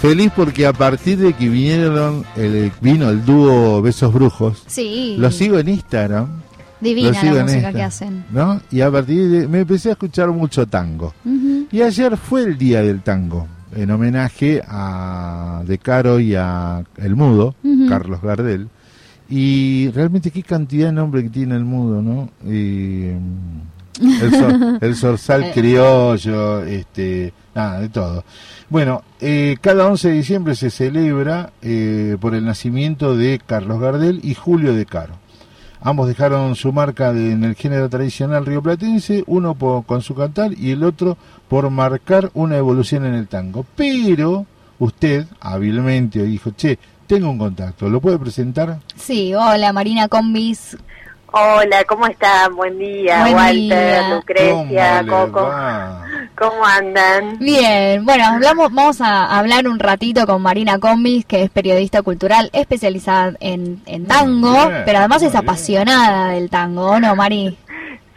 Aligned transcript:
Feliz 0.00 0.30
porque 0.34 0.64
a 0.66 0.72
partir 0.72 1.18
de 1.18 1.32
que 1.32 1.48
vinieron 1.48 2.24
el, 2.36 2.70
vino 2.80 3.10
el 3.10 3.24
dúo 3.24 3.82
Besos 3.82 4.12
Brujos, 4.14 4.62
Sí. 4.66 5.16
lo 5.18 5.30
sigo 5.30 5.58
en 5.58 5.68
Instagram. 5.70 6.28
Divina 6.80 7.10
la 7.24 7.42
música 7.42 7.72
que 7.72 7.82
hacen. 7.82 8.24
¿no? 8.30 8.60
Y 8.70 8.80
a 8.80 8.90
partir 8.90 9.28
de 9.28 9.48
me 9.48 9.60
empecé 9.60 9.88
a 9.88 9.92
escuchar 9.92 10.28
mucho 10.28 10.66
tango. 10.66 11.12
Y 11.72 11.82
ayer 11.82 12.16
fue 12.16 12.42
el 12.44 12.56
día 12.56 12.80
del 12.82 13.02
tango, 13.02 13.48
en 13.74 13.90
homenaje 13.90 14.62
a 14.66 15.62
De 15.66 15.78
Caro 15.78 16.20
y 16.20 16.36
a 16.36 16.84
El 16.96 17.16
Mudo. 17.16 17.56
Carlos 17.88 18.22
Gardel. 18.22 18.68
Y 19.28 19.90
realmente 19.90 20.30
qué 20.30 20.42
cantidad 20.44 20.86
de 20.86 20.92
nombre 20.92 21.22
que 21.24 21.28
tiene 21.30 21.56
El 21.56 21.64
Mudo, 21.64 22.00
¿no? 22.00 22.30
Y, 22.50 23.10
mm, 23.10 24.22
el, 24.22 24.78
el 24.80 24.96
zorzal 24.96 25.50
criollo, 25.52 26.62
este, 26.62 27.32
nada, 27.54 27.80
de 27.80 27.88
todo. 27.90 28.24
Bueno, 28.70 29.02
eh, 29.20 29.56
cada 29.60 29.86
11 29.86 30.08
de 30.08 30.14
diciembre 30.14 30.54
se 30.54 30.70
celebra 30.70 31.52
eh, 31.62 32.16
por 32.20 32.34
el 32.34 32.44
nacimiento 32.44 33.16
de 33.16 33.40
Carlos 33.44 33.80
Gardel 33.80 34.20
y 34.22 34.34
Julio 34.34 34.74
De 34.74 34.84
Caro. 34.84 35.14
Ambos 35.80 36.08
dejaron 36.08 36.54
su 36.54 36.72
marca 36.72 37.12
de- 37.12 37.32
en 37.32 37.44
el 37.44 37.54
género 37.54 37.88
tradicional 37.88 38.44
rioplatense, 38.44 39.24
uno 39.26 39.54
po- 39.54 39.82
con 39.84 40.02
su 40.02 40.14
cantar 40.14 40.52
y 40.52 40.72
el 40.72 40.82
otro 40.84 41.16
por 41.48 41.70
marcar 41.70 42.30
una 42.34 42.56
evolución 42.56 43.06
en 43.06 43.14
el 43.14 43.28
tango. 43.28 43.64
Pero 43.76 44.44
usted 44.78 45.26
hábilmente 45.40 46.22
dijo, 46.24 46.50
che, 46.50 46.78
tengo 47.06 47.30
un 47.30 47.38
contacto, 47.38 47.88
¿lo 47.88 48.00
puede 48.02 48.18
presentar? 48.18 48.80
Sí, 48.96 49.32
hola 49.34 49.72
Marina 49.72 50.08
Combis. 50.08 50.76
Hola, 51.30 51.84
¿cómo 51.84 52.06
están? 52.06 52.56
Buen 52.56 52.78
día, 52.78 53.20
Buen 53.20 53.34
Walter, 53.34 53.54
día. 53.58 54.14
Lucrecia, 54.14 55.00
¿Cómo 55.00 55.26
le 55.26 55.30
Coco. 55.32 55.42
va? 55.48 56.04
¿Cómo 56.38 56.64
andan? 56.64 57.38
Bien, 57.38 58.04
bueno, 58.04 58.24
hablamos, 58.26 58.72
vamos 58.72 59.00
a 59.02 59.36
hablar 59.38 59.68
un 59.68 59.78
ratito 59.78 60.26
con 60.26 60.40
Marina 60.40 60.78
Combis, 60.78 61.26
que 61.26 61.42
es 61.42 61.50
periodista 61.50 62.00
cultural 62.02 62.48
especializada 62.54 63.32
en, 63.40 63.82
en 63.86 64.06
tango, 64.06 64.52
bien, 64.68 64.82
pero 64.86 64.98
además 65.00 65.22
es 65.22 65.32
bien. 65.32 65.42
apasionada 65.42 66.30
del 66.30 66.48
tango, 66.48 66.92
¿o 66.92 67.00
no, 67.00 67.14
Mari? 67.14 67.58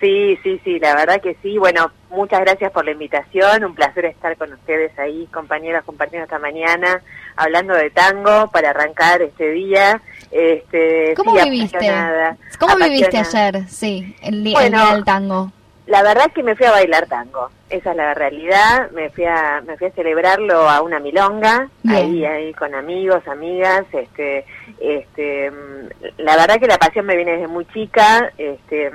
Sí, 0.01 0.35
sí, 0.41 0.59
sí, 0.63 0.79
la 0.79 0.95
verdad 0.95 1.21
que 1.21 1.37
sí. 1.43 1.59
Bueno, 1.59 1.91
muchas 2.09 2.39
gracias 2.41 2.71
por 2.71 2.83
la 2.83 2.91
invitación. 2.91 3.63
Un 3.63 3.75
placer 3.75 4.05
estar 4.05 4.35
con 4.35 4.51
ustedes 4.51 4.97
ahí, 4.97 5.27
compañeras, 5.31 5.85
compañeros, 5.85 6.23
esta 6.25 6.39
mañana, 6.39 7.01
hablando 7.35 7.75
de 7.75 7.91
tango 7.91 8.49
para 8.51 8.71
arrancar 8.71 9.21
este 9.21 9.51
día. 9.51 10.01
Este, 10.31 11.13
¿Cómo 11.15 11.37
sí, 11.37 11.49
viviste? 11.49 11.77
apasionada, 11.77 12.37
¿Cómo 12.59 12.75
viviste 12.77 13.17
ayer, 13.17 13.67
sí, 13.69 14.15
el, 14.23 14.43
día 14.43 14.59
del 14.91 15.05
tango? 15.05 15.51
La 15.85 16.03
verdad 16.03 16.27
es 16.27 16.33
que 16.33 16.41
me 16.41 16.55
fui 16.55 16.65
a 16.65 16.71
bailar 16.71 17.07
tango, 17.07 17.49
esa 17.69 17.91
es 17.91 17.97
la 17.97 18.13
realidad, 18.13 18.89
me 18.91 19.09
fui 19.09 19.25
a, 19.25 19.61
me 19.65 19.77
fui 19.77 19.87
a 19.87 19.91
celebrarlo 19.91 20.69
a 20.69 20.81
una 20.81 20.99
milonga, 20.99 21.67
Bien. 21.83 21.97
ahí, 21.97 22.25
ahí 22.25 22.53
con 22.53 22.73
amigos, 22.73 23.27
amigas, 23.27 23.83
este, 23.91 24.45
este, 24.79 25.51
mm, 25.51 26.19
la 26.19 26.37
verdad 26.37 26.59
que 26.59 26.67
la 26.67 26.77
pasión 26.77 27.05
me 27.05 27.15
viene 27.15 27.33
desde 27.33 27.47
muy 27.47 27.65
chica, 27.65 28.31
este, 28.37 28.91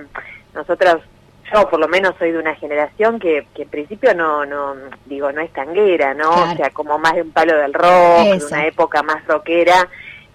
nosotros, 0.57 0.97
yo 1.53 1.69
por 1.71 1.79
lo 1.79 1.87
menos 1.87 2.15
soy 2.19 2.33
de 2.33 2.39
una 2.39 2.55
generación 2.57 3.21
que, 3.21 3.47
que 3.55 3.63
en 3.63 3.69
principio 3.69 4.15
no, 4.15 4.45
no, 4.45 4.75
digo, 5.05 5.31
no 5.31 5.41
es 5.41 5.53
tanguera, 5.53 6.15
¿no? 6.15 6.33
Claro. 6.33 6.53
O 6.53 6.57
sea, 6.57 6.71
como 6.71 6.99
más 6.99 7.15
de 7.15 7.23
un 7.23 7.31
palo 7.31 7.57
del 7.57 7.73
rock, 7.73 8.25
de 8.25 8.37
Eso. 8.37 8.49
una 8.49 8.67
época 8.67 9.03
más 9.05 9.25
rockera, 9.27 9.89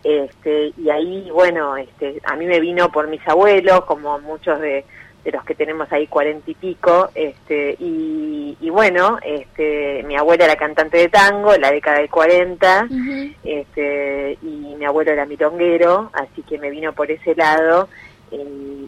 este, 0.03 0.71
y 0.77 0.89
ahí, 0.89 1.29
bueno, 1.31 1.75
este, 1.77 2.21
a 2.23 2.35
mí 2.35 2.45
me 2.45 2.59
vino 2.59 2.91
por 2.91 3.07
mis 3.07 3.25
abuelos, 3.27 3.85
como 3.85 4.17
muchos 4.19 4.59
de, 4.59 4.83
de 5.23 5.31
los 5.31 5.43
que 5.43 5.53
tenemos 5.53 5.91
ahí 5.91 6.07
cuarenta 6.07 6.49
y 6.49 6.55
pico, 6.55 7.09
este, 7.13 7.75
y, 7.79 8.57
y 8.59 8.69
bueno, 8.71 9.19
este, 9.23 10.01
mi 10.07 10.15
abuela 10.17 10.45
era 10.45 10.55
cantante 10.55 10.97
de 10.97 11.09
tango 11.09 11.53
en 11.53 11.61
la 11.61 11.71
década 11.71 11.99
del 11.99 12.09
40, 12.09 12.87
Ujú. 12.89 13.33
este, 13.43 14.37
y 14.41 14.75
mi 14.75 14.85
abuelo 14.85 15.11
era 15.11 15.25
mironguero, 15.27 16.09
así 16.13 16.41
que 16.41 16.57
me 16.57 16.71
vino 16.71 16.93
por 16.93 17.11
ese 17.11 17.35
lado, 17.35 17.87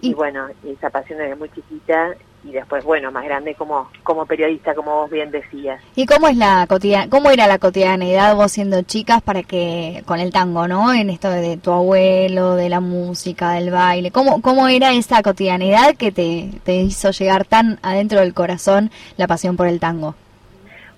y, 0.04 0.12
y 0.12 0.14
bueno, 0.14 0.48
esa 0.66 0.90
pasión 0.90 1.20
desde 1.20 1.36
muy 1.36 1.50
chiquita, 1.50 2.16
y 2.46 2.52
después, 2.52 2.84
bueno, 2.84 3.12
más 3.12 3.24
grande 3.24 3.56
como, 3.56 3.90
como 4.04 4.26
periodista, 4.26 4.76
como 4.76 5.02
vos 5.02 5.10
bien 5.10 5.32
decías. 5.32 5.82
¿Y 5.96 6.06
cómo 6.06 6.28
es 6.28 6.36
la 6.36 6.66
cotidian 6.68 7.10
cómo 7.10 7.30
era 7.32 7.48
la 7.48 7.58
cotidianidad 7.58 8.36
vos 8.36 8.52
siendo 8.52 8.82
chicas 8.82 9.22
para 9.22 9.44
que 9.44 10.04
con 10.06 10.20
el 10.20 10.32
tango, 10.32 10.68
¿no? 10.68 10.94
En 10.94 11.10
esto 11.10 11.30
de 11.30 11.58
tu 11.58 11.72
abuelo, 11.72 12.56
de 12.56 12.70
la 12.70 12.82
música, 12.82 13.52
del 13.52 13.72
baile. 13.72 14.12
¿Cómo 14.12 14.42
cómo 14.42 14.68
era 14.68 14.92
esa 14.92 15.24
cotidianidad 15.24 15.96
que 15.96 16.12
te, 16.12 16.50
te 16.64 16.76
hizo 16.76 17.12
llegar 17.12 17.46
tan 17.46 17.80
adentro 17.82 18.20
del 18.20 18.34
corazón 18.34 18.92
la 19.16 19.28
pasión 19.28 19.56
por 19.56 19.68
el 19.68 19.80
tango? 19.80 20.16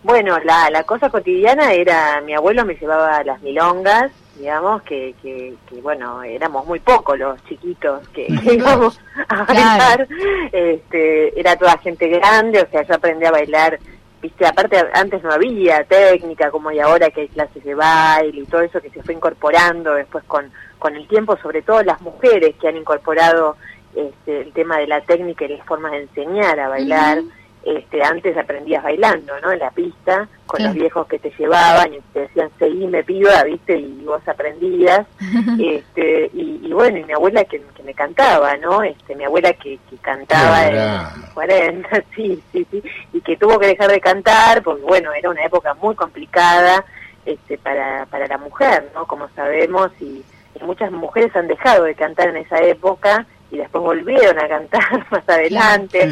Bueno, 0.04 0.38
la, 0.44 0.70
la 0.70 0.84
cosa 0.84 1.10
cotidiana 1.10 1.74
era, 1.74 2.22
mi 2.22 2.34
abuelo 2.34 2.66
me 2.66 2.76
llevaba 2.76 3.18
a 3.18 3.24
las 3.24 3.42
milongas, 3.42 4.12
digamos, 4.38 4.82
que, 4.84 5.16
que, 5.22 5.56
que, 5.70 5.82
bueno, 5.82 6.22
éramos 6.24 6.66
muy 6.66 6.80
pocos 6.80 7.18
los 7.18 7.44
chiquitos 7.46 8.08
que, 8.10 8.28
íbamos 8.54 9.00
a 9.30 9.46
Claro. 9.46 9.48
bailar, 9.48 10.08
este, 10.52 11.40
era 11.40 11.56
toda 11.56 11.78
gente 11.78 12.08
grande, 12.10 12.62
o 12.62 12.70
sea, 12.70 12.84
yo 12.84 12.96
aprendí 12.96 13.26
a 13.26 13.32
bailar, 13.32 13.80
viste, 14.22 14.46
aparte 14.46 14.78
antes 14.94 15.24
no 15.24 15.32
había 15.32 15.84
técnica 15.86 16.52
como 16.52 16.70
hay 16.70 16.80
ahora 16.80 17.10
que 17.10 17.22
hay 17.22 17.28
clases 17.30 17.64
de 17.64 17.76
baile 17.76 18.42
y 18.42 18.46
todo 18.46 18.62
eso 18.62 18.82
que 18.82 18.90
se 18.90 19.04
fue 19.04 19.14
incorporando 19.14 19.94
después 19.94 20.24
con, 20.26 20.52
con 20.80 20.96
el 20.96 21.08
tiempo, 21.08 21.38
sobre 21.38 21.62
todo 21.62 21.82
las 21.84 22.02
mujeres 22.02 22.56
que 22.60 22.68
han 22.68 22.78
incorporado 22.78 23.56
este, 23.96 24.42
el 24.42 24.52
tema 24.54 24.78
de 24.80 24.88
la 24.88 25.02
técnica 25.02 25.46
y 25.46 25.56
las 25.58 25.66
formas 25.66 25.92
de 25.94 26.02
enseñar 26.04 26.60
a 26.60 26.68
bailar. 26.70 27.20
Este, 27.66 28.04
antes 28.04 28.38
aprendías 28.38 28.84
bailando, 28.84 29.34
¿no? 29.42 29.52
En 29.52 29.58
la 29.58 29.72
pista, 29.72 30.28
con 30.46 30.64
los 30.64 30.76
viejos 30.76 31.08
que 31.08 31.18
te 31.18 31.32
llevaban 31.32 31.96
y 31.96 32.00
te 32.14 32.20
decían, 32.20 32.48
seguime 32.60 33.04
piba, 33.04 33.44
¿viste? 33.44 33.76
Y 33.76 34.04
vos 34.06 34.22
aprendías. 34.28 35.08
este, 35.60 36.30
y, 36.34 36.62
y 36.64 36.72
bueno, 36.72 37.00
y 37.00 37.04
mi 37.04 37.14
abuela 37.14 37.44
que, 37.46 37.60
que 37.76 37.82
me 37.82 37.96
cantaba, 37.96 38.56
¿no? 38.58 38.84
Este, 38.84 39.16
mi 39.16 39.24
abuela 39.24 39.52
que, 39.54 39.80
que 39.90 39.98
cantaba 39.98 40.68
en 40.68 40.76
los 40.76 41.30
40, 41.34 42.04
sí, 42.16 42.40
sí, 42.52 42.68
sí, 42.70 42.84
y 43.14 43.22
que 43.22 43.36
tuvo 43.36 43.58
que 43.58 43.68
dejar 43.68 43.90
de 43.90 44.00
cantar, 44.00 44.62
porque 44.62 44.84
bueno, 44.84 45.12
era 45.14 45.32
una 45.32 45.44
época 45.44 45.74
muy 45.74 45.96
complicada 45.96 46.86
este, 47.26 47.58
para, 47.58 48.06
para 48.06 48.28
la 48.28 48.38
mujer, 48.38 48.92
¿no? 48.94 49.08
Como 49.08 49.28
sabemos, 49.30 49.90
y, 50.00 50.24
y 50.54 50.64
muchas 50.64 50.92
mujeres 50.92 51.36
han 51.36 51.48
dejado 51.48 51.86
de 51.86 51.96
cantar 51.96 52.30
en 52.30 52.38
esa 52.38 52.62
época 52.62 53.26
y 53.50 53.58
después 53.58 53.84
volvieron 53.84 54.38
a 54.38 54.48
cantar 54.48 55.06
más 55.12 55.28
adelante. 55.28 56.08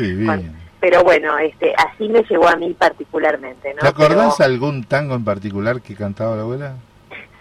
Pero 0.84 1.02
bueno, 1.02 1.38
este, 1.38 1.74
así 1.78 2.10
me 2.10 2.24
llegó 2.24 2.46
a 2.46 2.58
mí 2.58 2.74
particularmente, 2.78 3.74
¿no? 3.74 3.80
¿Te 3.80 3.88
acordás 3.88 4.36
Pero- 4.38 4.50
algún 4.52 4.84
tango 4.84 5.16
en 5.16 5.24
particular 5.24 5.80
que 5.80 5.96
cantaba 5.96 6.36
la 6.36 6.42
abuela? 6.42 6.76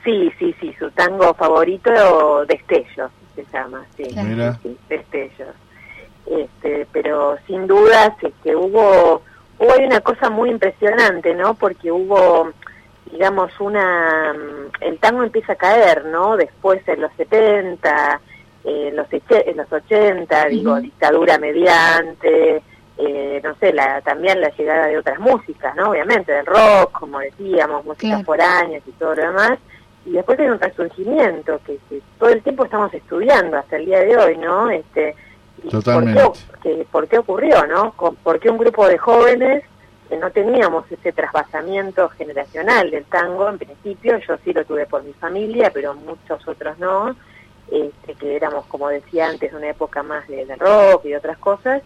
Sí, 0.05 0.33
sí, 0.39 0.55
sí, 0.61 0.73
su 0.79 0.89
tango 0.93 1.35
favorito, 1.35 2.47
Destellos, 2.47 3.11
se 3.35 3.45
llama, 3.53 3.85
sí. 3.97 4.05
Mira. 4.15 4.61
sí, 4.63 4.79
Destellos. 4.89 5.57
Este, 6.25 6.87
pero 6.93 7.37
sin 7.49 7.67
dudas, 7.67 8.13
este, 8.23 8.55
hubo, 8.55 9.23
hubo 9.59 9.75
una 9.85 10.01
cosa 10.03 10.31
muy 10.31 10.49
impresionante, 10.49 11.35
¿no? 11.35 11.55
Porque 11.55 11.91
hubo, 11.91 12.53
digamos, 13.11 13.51
una, 13.59 14.35
mm, 14.35 14.85
el 14.85 14.99
tango 15.01 15.25
empieza 15.25 15.55
a 15.55 15.57
caer, 15.57 16.05
¿no? 16.05 16.37
Después 16.37 16.81
en 16.87 17.01
los 17.01 17.11
70, 17.17 18.21
eh, 18.63 18.87
en 18.91 18.95
los, 18.95 19.09
en 19.11 19.57
los 19.57 19.73
80, 19.73 20.45
digo, 20.47 20.81
dictadura 20.81 21.39
mediante, 21.39 22.63
eh, 22.99 23.41
no 23.43 23.55
sé, 23.57 23.73
la, 23.73 24.01
también 24.03 24.41
la 24.41 24.51
llegada 24.51 24.87
de 24.87 24.99
otras 24.99 25.19
músicas, 25.19 25.75
¿no? 25.77 25.91
Obviamente, 25.91 26.33
del 26.33 26.47
rock, 26.47 26.93
como 26.93 27.19
decíamos, 27.21 27.85
músicas 27.85 28.11
Claro. 28.11 28.25
foráneas 28.25 28.83
y 28.87 28.93
todo 28.93 29.15
lo 29.15 29.23
demás. 29.23 29.59
Y 30.05 30.13
después 30.13 30.39
hay 30.41 30.47
un 30.49 30.59
resurgimiento 30.61 31.61
que, 31.65 31.79
que 31.89 32.01
todo 32.19 32.31
el 32.31 32.43
tiempo 32.43 32.65
estamos 32.65 32.93
estudiando 32.93 33.57
hasta 33.57 33.77
el 33.77 33.87
día 33.87 34.01
de 34.01 34.17
hoy, 34.17 34.37
¿no? 34.37 34.69
Este, 34.71 35.15
y 35.65 35.69
Totalmente. 35.69 36.21
¿Por 36.23 36.33
qué, 36.63 36.77
que- 36.77 36.85
por 36.91 37.09
qué 37.09 37.19
ocurrió, 37.19 37.67
no? 37.67 37.93
Con- 37.93 38.17
¿Por 38.17 38.41
qué 38.41 38.51
un 38.51 38.59
grupo 38.59 38.87
de 38.89 38.99
jóvenes 38.99 39.65
que 40.09 40.17
no 40.19 40.31
teníamos 40.31 40.91
ese 40.91 41.13
trasvasamiento 41.13 42.09
generacional 42.11 42.91
del 42.91 43.05
tango 43.05 43.49
en 43.49 43.59
principio? 43.59 44.19
Yo 44.19 44.37
sí 44.45 44.53
lo 44.53 44.65
tuve 44.65 44.87
por 44.87 45.03
mi 45.05 45.13
familia, 45.15 45.71
pero 45.73 45.95
muchos 45.95 46.47
otros 46.47 46.79
no. 46.79 47.15
Este, 47.71 48.15
que 48.17 48.37
éramos, 48.37 48.67
como 48.67 48.89
decía 48.89 49.29
antes, 49.29 49.53
una 49.55 49.69
época 49.71 50.03
más 50.03 50.27
de, 50.29 50.45
de 50.45 50.57
rock 50.57 51.07
y 51.07 51.15
otras 51.15 51.39
cosas. 51.39 51.81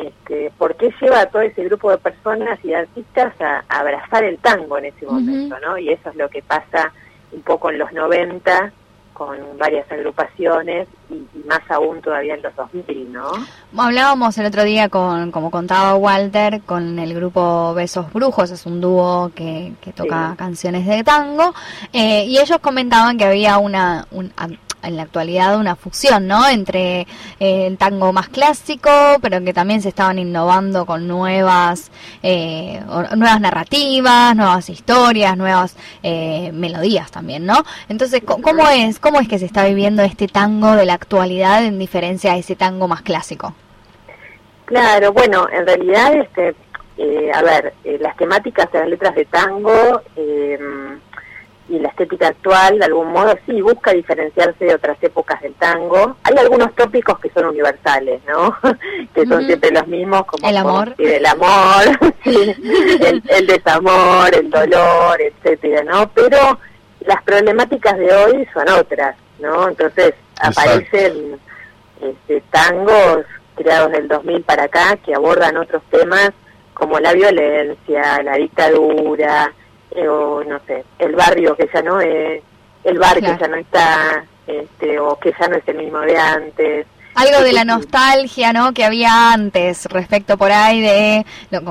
Este, 0.00 0.50
¿Por 0.58 0.74
qué 0.76 0.92
lleva 1.00 1.20
a 1.20 1.26
todo 1.26 1.42
ese 1.42 1.62
grupo 1.64 1.90
de 1.90 1.98
personas 1.98 2.58
y 2.64 2.68
de 2.68 2.76
artistas 2.76 3.32
a, 3.40 3.64
a 3.68 3.78
abrazar 3.80 4.24
el 4.24 4.38
tango 4.38 4.78
en 4.78 4.86
ese 4.86 5.06
momento, 5.06 5.56
¿no? 5.60 5.78
Y 5.78 5.90
eso 5.90 6.10
es 6.10 6.16
lo 6.16 6.28
que 6.28 6.42
pasa 6.42 6.92
un 7.32 7.42
poco 7.42 7.70
en 7.70 7.78
los 7.78 7.92
90 7.92 8.72
con 9.12 9.38
varias 9.58 9.90
agrupaciones 9.92 10.88
y, 11.08 11.14
y 11.14 11.44
más 11.46 11.60
aún 11.68 12.00
todavía 12.02 12.34
en 12.34 12.42
los 12.42 12.52
2000, 12.56 13.12
¿no? 13.12 13.30
Hablábamos 13.78 14.36
el 14.38 14.46
otro 14.46 14.64
día 14.64 14.88
con, 14.88 15.30
como 15.30 15.52
contaba 15.52 15.94
Walter, 15.94 16.62
con 16.62 16.98
el 16.98 17.14
grupo 17.14 17.72
Besos 17.74 18.12
Brujos, 18.12 18.50
es 18.50 18.66
un 18.66 18.80
dúo 18.80 19.30
que, 19.32 19.74
que 19.80 19.92
toca 19.92 20.30
Sí. 20.32 20.36
canciones 20.36 20.84
de 20.86 21.04
tango, 21.04 21.54
eh, 21.92 22.24
y 22.24 22.38
ellos 22.38 22.58
comentaban 22.60 23.16
que 23.16 23.24
había 23.26 23.58
una, 23.58 24.08
un- 24.10 24.32
en 24.84 24.96
la 24.96 25.02
actualidad 25.02 25.58
una 25.58 25.76
fusión, 25.76 26.26
¿no? 26.26 26.48
Entre 26.48 27.06
eh, 27.40 27.66
el 27.66 27.76
tango 27.78 28.12
más 28.12 28.28
clásico, 28.28 28.90
pero 29.20 29.42
que 29.44 29.52
también 29.52 29.82
se 29.82 29.88
estaban 29.88 30.18
innovando 30.18 30.86
con 30.86 31.06
nuevas, 31.08 31.90
eh, 32.22 32.80
nuevas 33.16 33.40
narrativas, 33.40 34.36
nuevas 34.36 34.68
historias, 34.68 35.36
nuevas 35.36 35.76
eh, 36.02 36.50
melodías 36.52 37.10
también, 37.10 37.46
¿no? 37.46 37.64
Entonces, 37.88 38.22
¿cómo 38.24 38.68
es, 38.68 38.98
¿cómo 38.98 39.20
es 39.20 39.28
que 39.28 39.38
se 39.38 39.46
está 39.46 39.64
viviendo 39.64 40.02
este 40.02 40.28
tango 40.28 40.76
de 40.76 40.84
la 40.84 40.94
actualidad 40.94 41.64
en 41.64 41.78
diferencia 41.78 42.32
a 42.32 42.36
ese 42.36 42.56
tango 42.56 42.88
más 42.88 43.02
clásico? 43.02 43.54
Claro, 44.66 45.12
bueno, 45.12 45.46
en 45.52 45.66
realidad, 45.66 46.14
este, 46.14 46.54
a 47.34 47.42
ver, 47.42 47.74
las 48.00 48.16
temáticas 48.16 48.70
de 48.72 48.78
las 48.78 48.88
letras 48.88 49.14
de 49.14 49.24
tango 49.26 50.00
y 51.68 51.78
la 51.78 51.88
estética 51.88 52.28
actual, 52.28 52.78
de 52.78 52.84
algún 52.84 53.12
modo, 53.12 53.34
sí 53.46 53.60
busca 53.62 53.92
diferenciarse 53.92 54.64
de 54.64 54.74
otras 54.74 55.02
épocas 55.02 55.40
del 55.40 55.54
tango. 55.54 56.16
Hay 56.24 56.36
algunos 56.36 56.74
tópicos 56.74 57.18
que 57.18 57.30
son 57.30 57.46
universales, 57.46 58.20
¿no? 58.28 58.54
que 59.14 59.26
son 59.26 59.46
siempre 59.46 59.70
los 59.70 59.86
mismos, 59.86 60.26
como 60.26 60.48
el 60.48 60.56
amor, 60.56 60.94
el 60.98 61.24
amor, 61.24 61.84
el, 62.24 63.46
desamor, 63.46 64.34
el 64.34 64.50
dolor, 64.50 65.20
etcétera, 65.20 65.82
¿no? 65.84 66.10
Pero 66.10 66.58
las 67.06 67.22
problemáticas 67.22 67.96
de 67.98 68.12
hoy 68.12 68.48
son 68.52 68.68
otras, 68.68 69.16
¿no? 69.38 69.68
Entonces 69.68 70.14
aparecen 70.40 71.38
este, 72.00 72.42
tangos 72.50 73.24
creados 73.54 73.92
del 73.92 74.08
2000 74.08 74.42
para 74.42 74.64
acá 74.64 74.96
que 74.96 75.14
abordan 75.14 75.56
otros 75.56 75.82
temas 75.90 76.32
como 76.74 76.98
la 76.98 77.12
violencia, 77.12 78.20
la 78.22 78.34
dictadura, 78.34 79.52
o 80.08 80.42
no 80.44 80.58
sé, 80.66 80.84
el 80.98 81.14
barrio 81.14 81.56
que 81.56 81.68
ya 81.72 81.82
no 81.82 82.00
es, 82.00 82.42
el 82.84 82.98
bar 82.98 83.14
que 83.20 83.36
ya 83.38 83.48
no 83.48 83.56
está, 83.56 84.24
este, 84.46 84.98
o 84.98 85.16
que 85.18 85.32
ya 85.38 85.48
no 85.48 85.56
es 85.56 85.68
el 85.68 85.76
mismo 85.76 86.00
de 86.00 86.16
antes. 86.16 86.86
Algo 87.14 87.44
de 87.44 87.52
la 87.52 87.64
nostalgia, 87.64 88.52
¿no? 88.52 88.72
Que 88.72 88.84
había 88.84 89.32
antes 89.32 89.86
respecto 89.86 90.36
por 90.36 90.50
ahí 90.50 90.80
de 90.80 91.24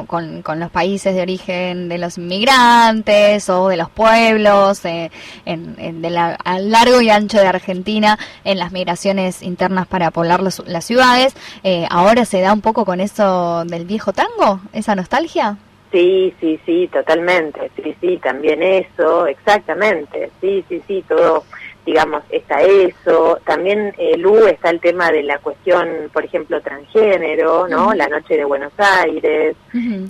con, 0.08 0.42
con 0.42 0.60
los 0.62 0.72
países 0.72 1.16
de 1.16 1.22
origen 1.22 1.90
de 1.90 1.98
los 1.98 2.18
inmigrantes 2.18 3.50
o 3.50 3.68
de 3.68 3.76
los 3.76 3.90
pueblos 3.90 4.86
en, 4.86 5.12
en 5.46 6.02
de 6.02 6.10
la, 6.10 6.36
a 6.46 6.60
largo 6.60 7.02
y 7.02 7.10
ancho 7.10 7.40
de 7.40 7.48
Argentina 7.48 8.18
en 8.46 8.58
las 8.58 8.72
migraciones 8.72 9.44
internas 9.44 9.86
para 9.86 10.12
poblar 10.12 10.42
las 10.42 10.86
ciudades. 10.86 11.36
Eh, 11.64 11.88
ahora 11.90 12.24
se 12.24 12.40
da 12.40 12.54
un 12.54 12.62
poco 12.62 12.86
con 12.86 13.02
eso 13.02 13.66
del 13.66 13.84
viejo 13.84 14.14
tango, 14.14 14.62
esa 14.72 14.96
nostalgia. 14.96 15.58
Sí, 15.94 16.34
sí, 16.40 16.60
sí, 16.66 16.90
totalmente, 16.92 17.70
sí, 17.76 17.96
sí, 18.02 18.18
también 18.18 18.64
eso, 18.64 19.28
exactamente, 19.28 20.32
sí, 20.42 20.66
sí, 20.68 20.82
sí, 20.88 21.06
todo, 21.08 21.44
digamos, 21.86 22.24
está 22.32 22.64
eso, 22.64 23.40
también 23.46 23.94
el 24.00 24.16
eh, 24.16 24.18
Lu 24.18 24.48
está 24.48 24.72
el 24.72 24.80
tema 24.80 25.12
de 25.12 25.22
la 25.22 25.38
cuestión, 25.38 26.10
por 26.12 26.26
ejemplo, 26.26 26.60
transgénero, 26.62 27.68
¿no? 27.68 27.94
La 27.94 28.08
noche 28.08 28.38
de 28.38 28.44
Buenos 28.44 28.74
Aires, 28.80 29.56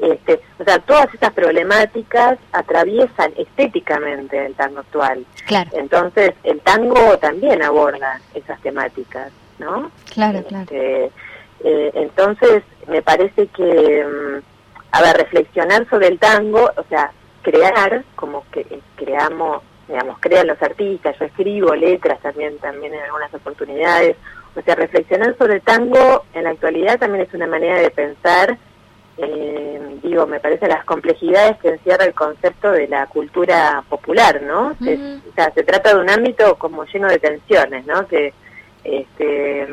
este, 0.01 0.39
o 0.57 0.63
sea, 0.63 0.79
todas 0.79 1.13
estas 1.13 1.33
problemáticas 1.33 2.39
atraviesan 2.53 3.33
estéticamente 3.37 4.45
el 4.45 4.53
tango 4.53 4.79
actual. 4.79 5.25
Claro. 5.45 5.69
Entonces, 5.73 6.31
el 6.45 6.61
tango 6.61 7.17
también 7.17 7.61
aborda 7.61 8.21
esas 8.33 8.61
temáticas, 8.61 9.33
¿no? 9.59 9.91
Claro, 10.13 10.41
claro. 10.43 10.63
Este, 10.63 11.11
eh, 11.65 11.91
entonces, 11.93 12.63
me 12.87 13.01
parece 13.01 13.47
que... 13.47 14.41
A 14.93 15.01
ver, 15.01 15.17
reflexionar 15.17 15.89
sobre 15.89 16.07
el 16.07 16.19
tango, 16.19 16.71
o 16.77 16.83
sea, 16.87 17.11
crear, 17.41 18.03
como 18.15 18.45
que 18.51 18.59
eh, 18.61 18.79
creamos, 18.95 19.63
digamos, 19.87 20.17
crean 20.19 20.45
los 20.45 20.61
artistas, 20.61 21.17
yo 21.19 21.25
escribo 21.25 21.73
letras 21.73 22.21
también, 22.21 22.59
también 22.59 22.93
en 22.93 23.01
algunas 23.01 23.33
oportunidades, 23.33 24.17
o 24.55 24.61
sea, 24.61 24.75
reflexionar 24.75 25.35
sobre 25.35 25.55
el 25.55 25.61
tango 25.63 26.25
en 26.35 26.43
la 26.43 26.51
actualidad 26.51 26.99
también 26.99 27.25
es 27.25 27.33
una 27.33 27.47
manera 27.47 27.77
de 27.77 27.89
pensar, 27.89 28.55
eh, 29.17 29.97
digo, 30.03 30.27
me 30.27 30.39
parece 30.39 30.67
las 30.67 30.85
complejidades 30.85 31.57
que 31.57 31.69
encierra 31.69 32.05
el 32.05 32.13
concepto 32.13 32.71
de 32.71 32.87
la 32.87 33.07
cultura 33.07 33.83
popular, 33.89 34.43
¿no? 34.43 34.73
o 34.79 35.33
sea, 35.33 35.51
se 35.55 35.63
trata 35.63 35.95
de 35.95 36.01
un 36.01 36.09
ámbito 36.11 36.55
como 36.59 36.85
lleno 36.85 37.07
de 37.07 37.17
tensiones, 37.17 37.87
¿no? 37.87 38.07
Que, 38.07 38.31
este, 38.83 39.67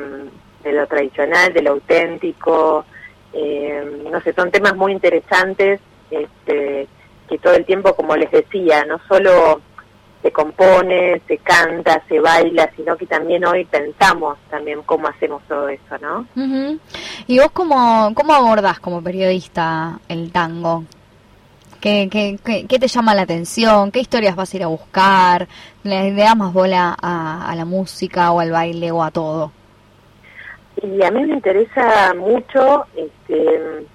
de 0.62 0.72
lo 0.72 0.86
tradicional, 0.86 1.52
de 1.52 1.60
lo 1.60 1.72
auténtico, 1.72 2.86
eh, 3.32 4.02
no 4.10 4.20
sé, 4.20 4.32
son 4.32 4.50
temas 4.50 4.74
muy 4.76 4.92
interesantes 4.92 5.80
este, 6.10 6.88
que 7.28 7.38
todo 7.38 7.54
el 7.54 7.64
tiempo, 7.64 7.94
como 7.94 8.16
les 8.16 8.30
decía, 8.30 8.84
no 8.84 8.98
solo 9.08 9.60
se 10.22 10.32
compone, 10.32 11.22
se 11.26 11.38
canta, 11.38 12.02
se 12.08 12.20
baila, 12.20 12.70
sino 12.76 12.96
que 12.96 13.06
también 13.06 13.44
hoy 13.44 13.64
pensamos 13.64 14.36
también 14.50 14.82
cómo 14.84 15.08
hacemos 15.08 15.42
todo 15.48 15.68
eso, 15.68 15.98
¿no? 16.00 16.26
¿Y 17.26 17.38
vos 17.38 17.50
cómo, 17.52 18.12
cómo 18.14 18.34
abordás 18.34 18.80
como 18.80 19.02
periodista 19.02 19.98
el 20.08 20.30
tango? 20.30 20.84
¿Qué, 21.80 22.08
qué, 22.10 22.66
qué, 22.68 22.78
te 22.78 22.88
llama 22.88 23.14
la 23.14 23.22
atención? 23.22 23.90
¿Qué 23.90 24.00
historias 24.00 24.36
vas 24.36 24.52
a 24.52 24.56
ir 24.58 24.64
a 24.64 24.66
buscar? 24.66 25.48
¿Le, 25.82 26.12
das 26.12 26.36
más 26.36 26.52
bola 26.52 26.94
a 27.00 27.54
la 27.56 27.64
música 27.64 28.32
o 28.32 28.40
al 28.40 28.50
baile 28.50 28.90
o 28.90 29.02
a 29.02 29.10
todo? 29.10 29.52
Y 30.82 31.02
a 31.02 31.10
mí 31.10 31.24
me 31.26 31.34
interesa 31.34 32.14
mucho, 32.14 32.86
este, 32.96 33.86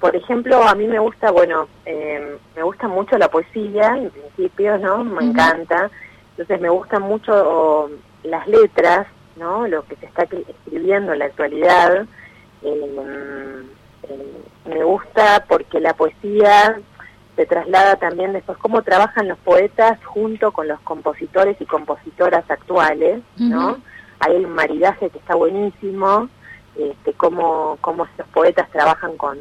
por 0.00 0.14
ejemplo, 0.14 0.62
a 0.62 0.74
mí 0.74 0.86
me 0.86 0.98
gusta, 0.98 1.30
bueno, 1.30 1.68
em, 1.84 2.38
me 2.54 2.62
gusta 2.62 2.86
mucho 2.86 3.18
la 3.18 3.28
poesía, 3.28 3.96
en 3.96 4.10
principio, 4.10 4.78
¿no? 4.78 5.02
Me 5.04 5.24
encanta. 5.24 5.90
Entonces 6.30 6.60
me 6.60 6.68
gustan 6.68 7.02
mucho 7.02 7.90
las 8.22 8.46
letras, 8.46 9.08
¿no? 9.36 9.66
Lo 9.66 9.84
que 9.84 9.96
se 9.96 10.06
está 10.06 10.22
escribiendo 10.22 11.12
en 11.12 11.18
la 11.18 11.24
actualidad. 11.24 12.06
Em, 12.62 12.98
em, 14.04 14.68
me 14.68 14.84
gusta 14.84 15.44
porque 15.48 15.80
la 15.80 15.94
poesía 15.94 16.78
se 17.34 17.46
traslada 17.46 17.96
también 17.96 18.32
después 18.32 18.58
cómo 18.58 18.82
trabajan 18.82 19.28
los 19.28 19.38
poetas 19.38 19.98
junto 20.04 20.52
con 20.52 20.66
los 20.68 20.80
compositores 20.80 21.56
y 21.60 21.66
compositoras 21.66 22.48
actuales, 22.50 23.20
¿no? 23.36 23.78
Hay 24.20 24.44
un 24.44 24.54
maridaje 24.54 25.10
que 25.10 25.18
está 25.18 25.34
buenísimo, 25.34 26.28
este, 26.76 27.12
cómo, 27.14 27.78
cómo 27.80 28.04
estos 28.04 28.26
poetas 28.28 28.68
trabajan 28.70 29.16
con, 29.16 29.38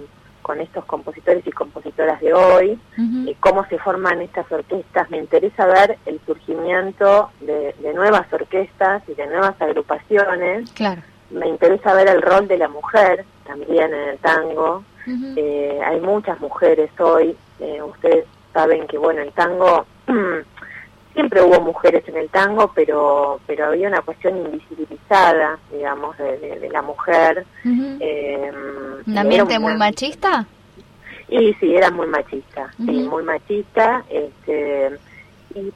con 0.48 0.62
estos 0.62 0.86
compositores 0.86 1.46
y 1.46 1.52
compositoras 1.52 2.22
de 2.22 2.34
hoy, 2.34 2.80
cómo 3.42 3.66
se 3.68 3.78
forman 3.80 4.22
estas 4.22 4.50
orquestas. 4.50 5.10
Me 5.10 5.18
interesa 5.18 5.66
ver 5.66 5.98
el 6.06 6.22
surgimiento 6.26 7.30
de, 7.42 7.76
nuevas 7.94 8.32
orquestas 8.32 9.04
y 9.10 9.14
de 9.14 9.28
nuevas 9.28 9.62
agrupaciones. 9.62 10.72
Claro. 10.72 11.02
Me 11.32 11.50
interesa 11.50 11.94
ver 11.94 12.08
el 12.08 12.22
rol 12.22 12.48
de 12.48 12.58
la 12.58 12.70
mujer 12.70 13.26
también 13.46 13.94
en 13.94 14.10
el 14.10 14.18
tango. 14.20 14.86
Eh, 15.36 15.82
hay 15.86 16.00
muchas 16.00 16.40
mujeres 16.40 16.92
hoy. 16.98 17.36
Eh, 17.60 17.82
ustedes 17.82 18.26
saben 18.54 18.88
que, 18.88 18.98
bueno, 18.98 19.22
el 19.22 19.34
tango 19.34 19.86
siempre 21.18 21.42
hubo 21.42 21.60
mujeres 21.62 22.08
en 22.08 22.16
el 22.16 22.30
tango, 22.30 22.72
pero 22.76 23.40
pero 23.48 23.66
había 23.66 23.88
una 23.88 24.02
cuestión 24.02 24.38
invisibilizada, 24.38 25.58
digamos, 25.72 26.16
de, 26.20 26.70
la 26.72 26.84
mujer. 26.84 27.44
eh, 27.66 28.52
¿Un 29.08 29.18
ambiente 29.18 29.58
muy 29.58 29.76
machista? 29.76 30.46
Y 31.28 31.54
sí, 31.56 31.76
era 31.76 31.90
muy 31.90 32.06
machista, 32.06 32.72
sí, 32.78 33.08
muy 33.10 33.24
machista, 33.24 34.06
este, 34.10 34.92
y, 35.56 35.74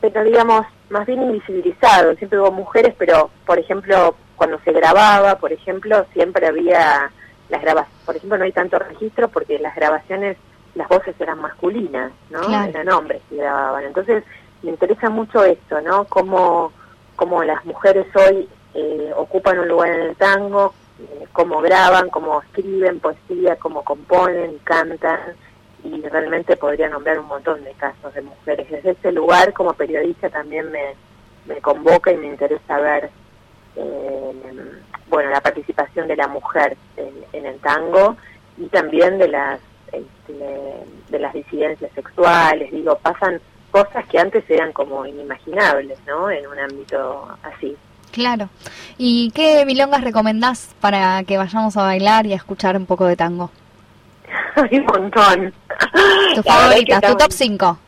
pero 0.00 0.24
digamos, 0.24 0.64
más 0.88 1.06
bien 1.06 1.22
invisibilizado. 1.22 2.14
Siempre 2.14 2.40
hubo 2.40 2.50
mujeres, 2.50 2.94
pero, 2.98 3.30
por 3.44 3.58
ejemplo, 3.58 4.14
cuando 4.36 4.58
se 4.64 4.72
grababa, 4.72 5.36
por 5.36 5.52
ejemplo, 5.52 6.06
siempre 6.14 6.46
había 6.46 7.10
las 7.50 7.60
grabaciones, 7.60 8.04
por 8.06 8.16
ejemplo, 8.16 8.38
no 8.38 8.44
hay 8.44 8.52
tanto 8.52 8.78
registro 8.78 9.28
porque 9.28 9.58
las 9.58 9.76
grabaciones, 9.76 10.38
las 10.74 10.88
voces 10.88 11.14
eran 11.20 11.40
masculinas, 11.40 12.10
¿no? 12.30 12.40
Eran 12.64 12.88
hombres 12.88 13.20
que 13.28 13.36
grababan. 13.36 13.84
Entonces, 13.84 14.24
me 14.62 14.70
interesa 14.70 15.10
mucho 15.10 15.44
esto, 15.44 15.80
¿no? 15.80 16.04
Cómo, 16.04 16.72
cómo 17.16 17.42
las 17.44 17.64
mujeres 17.64 18.06
hoy 18.16 18.48
eh, 18.74 19.12
ocupan 19.16 19.58
un 19.58 19.68
lugar 19.68 19.90
en 19.90 20.00
el 20.00 20.16
tango, 20.16 20.74
eh, 21.00 21.26
cómo 21.32 21.60
graban, 21.60 22.10
cómo 22.10 22.42
escriben 22.42 23.00
poesía, 23.00 23.56
cómo 23.56 23.84
componen, 23.84 24.58
cantan, 24.64 25.20
y 25.84 26.02
realmente 26.02 26.56
podría 26.56 26.88
nombrar 26.88 27.18
un 27.18 27.26
montón 27.26 27.62
de 27.64 27.72
casos 27.72 28.12
de 28.14 28.22
mujeres. 28.22 28.68
Desde 28.70 28.90
ese 28.90 29.12
lugar, 29.12 29.52
como 29.52 29.74
periodista, 29.74 30.28
también 30.28 30.70
me, 30.72 30.94
me 31.46 31.60
convoca 31.60 32.10
y 32.10 32.16
me 32.16 32.26
interesa 32.26 32.78
ver, 32.78 33.10
eh, 33.76 34.32
bueno, 35.08 35.30
la 35.30 35.40
participación 35.40 36.08
de 36.08 36.16
la 36.16 36.28
mujer 36.28 36.76
en, 36.96 37.46
el 37.46 37.58
tango 37.60 38.16
y 38.56 38.66
también 38.66 39.18
de 39.18 39.28
las 39.28 39.60
este, 39.92 40.84
de 41.08 41.18
las 41.18 41.32
disidencias 41.32 41.90
sexuales, 41.92 42.70
digo, 42.72 42.98
pasan 42.98 43.40
cosas 43.84 44.06
que 44.06 44.18
antes 44.18 44.44
eran 44.48 44.72
como 44.72 45.06
inimaginables, 45.06 45.98
¿no? 46.06 46.30
En 46.30 46.46
un 46.46 46.58
ámbito 46.58 47.28
así. 47.42 47.76
Claro. 48.12 48.48
¿Y 48.96 49.30
qué 49.32 49.64
milongas 49.64 50.02
recomendás 50.02 50.74
para 50.80 51.22
que 51.24 51.36
vayamos 51.36 51.76
a 51.76 51.82
bailar 51.82 52.26
y 52.26 52.32
a 52.32 52.36
escuchar 52.36 52.76
un 52.76 52.86
poco 52.86 53.06
de 53.06 53.16
tango? 53.16 53.50
Hay 54.56 54.78
un 54.78 54.86
montón. 54.86 55.54
¿Tu 56.34 56.42
favorita, 56.44 57.00
tu 57.00 57.16
top 57.16 57.30
5? 57.30 57.78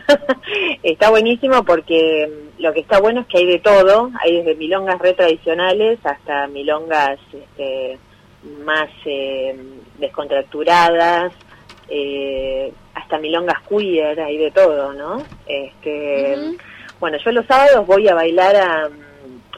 está 0.82 1.10
buenísimo 1.10 1.64
porque 1.64 2.28
mm, 2.28 2.62
lo 2.62 2.72
que 2.72 2.80
está 2.80 3.00
bueno 3.00 3.22
es 3.22 3.26
que 3.26 3.38
hay 3.38 3.46
de 3.46 3.58
todo, 3.58 4.10
hay 4.22 4.38
desde 4.38 4.54
milongas 4.54 4.98
re 4.98 5.14
tradicionales 5.14 5.98
hasta 6.04 6.46
milongas 6.48 7.18
este, 7.32 7.98
más 8.64 8.88
eh, 9.06 9.56
descontracturadas, 9.98 11.32
eh, 11.88 12.72
hasta 12.94 13.18
milongas 13.18 13.60
queer, 13.68 14.20
hay 14.20 14.38
de 14.38 14.50
todo, 14.50 14.92
¿no? 14.92 15.22
Este, 15.46 16.56
Bueno, 17.00 17.18
yo 17.18 17.32
los 17.32 17.46
sábados 17.46 17.86
voy 17.86 18.08
a 18.08 18.14
bailar 18.14 18.56
a, 18.56 18.88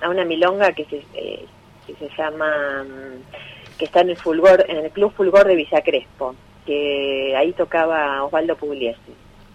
a 0.03 0.09
una 0.09 0.25
milonga 0.25 0.73
que 0.73 0.85
se, 0.87 1.05
eh, 1.15 1.45
que 1.87 1.95
se 1.97 2.09
llama, 2.17 2.85
mm, 2.85 3.77
que 3.79 3.85
está 3.85 4.01
en 4.01 4.11
el 4.11 4.17
Fulgor, 4.17 4.65
en 4.69 4.79
el 4.79 4.91
Club 4.91 5.13
Fulgor 5.15 5.47
de 5.47 5.57
Villa 5.57 5.83
Crespo, 5.83 6.35
que 6.65 7.35
ahí 7.37 7.53
tocaba 7.53 8.25
Osvaldo 8.25 8.57
Pugliese. 8.57 8.99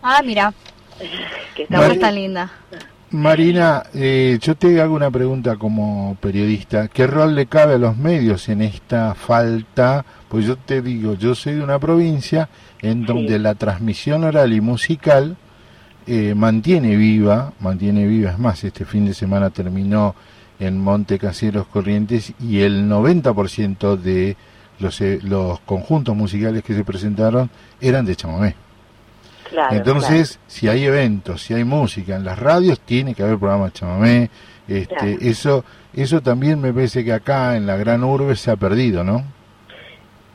Ah, 0.01 0.21
mira. 0.23 0.53
que 1.55 1.63
está 1.63 1.81
muy 1.81 1.97
tan 1.97 2.15
linda. 2.15 2.51
Marina, 3.11 3.83
eh, 3.95 4.37
yo 4.39 4.55
te 4.55 4.79
hago 4.79 4.93
una 4.93 5.09
pregunta 5.09 5.55
como 5.55 6.15
periodista. 6.21 6.89
¿Qué 6.89 7.07
rol 7.07 7.33
le 7.33 7.47
cabe 7.47 7.73
a 7.73 7.77
los 7.79 7.97
medios 7.97 8.49
en 8.49 8.61
esta 8.61 9.15
falta? 9.15 10.05
Pues 10.27 10.45
yo 10.45 10.57
te 10.57 10.83
digo, 10.83 11.15
yo 11.15 11.33
soy 11.33 11.55
de 11.55 11.63
una 11.63 11.79
provincia 11.79 12.49
en 12.83 13.07
donde 13.07 13.39
la 13.39 13.55
transmisión 13.55 14.25
oral 14.25 14.53
y 14.53 14.61
musical 14.61 15.37
eh, 16.05 16.35
mantiene 16.35 16.95
viva, 16.97 17.53
mantiene 17.59 18.05
viva. 18.05 18.29
Es 18.29 18.37
más, 18.37 18.63
este 18.63 18.85
fin 18.85 19.05
de 19.05 19.15
semana 19.15 19.49
terminó 19.49 20.13
en 20.59 20.77
Monte 20.77 21.17
Caseros 21.17 21.65
Corrientes 21.65 22.33
y 22.39 22.59
el 22.59 22.87
90% 22.87 23.97
de 23.97 24.37
los, 24.77 25.01
eh, 25.01 25.17
los 25.23 25.59
conjuntos 25.61 26.15
musicales 26.15 26.61
que 26.61 26.75
se 26.75 26.85
presentaron 26.85 27.49
eran 27.81 28.05
de 28.05 28.15
chamamé. 28.15 28.68
Entonces, 29.71 30.39
si 30.47 30.67
hay 30.67 30.85
eventos, 30.85 31.41
si 31.41 31.53
hay 31.53 31.63
música 31.63 32.15
en 32.15 32.25
las 32.25 32.37
radios, 32.37 32.79
tiene 32.81 33.15
que 33.15 33.23
haber 33.23 33.37
programas 33.37 33.73
chamamé. 33.73 34.29
Este, 34.67 35.17
Eso 35.21 35.63
eso 35.93 36.21
también 36.21 36.61
me 36.61 36.71
parece 36.71 37.03
que 37.03 37.13
acá 37.13 37.55
en 37.55 37.65
la 37.65 37.75
gran 37.75 38.03
urbe 38.03 38.35
se 38.35 38.51
ha 38.51 38.55
perdido, 38.55 39.03
¿no? 39.03 39.23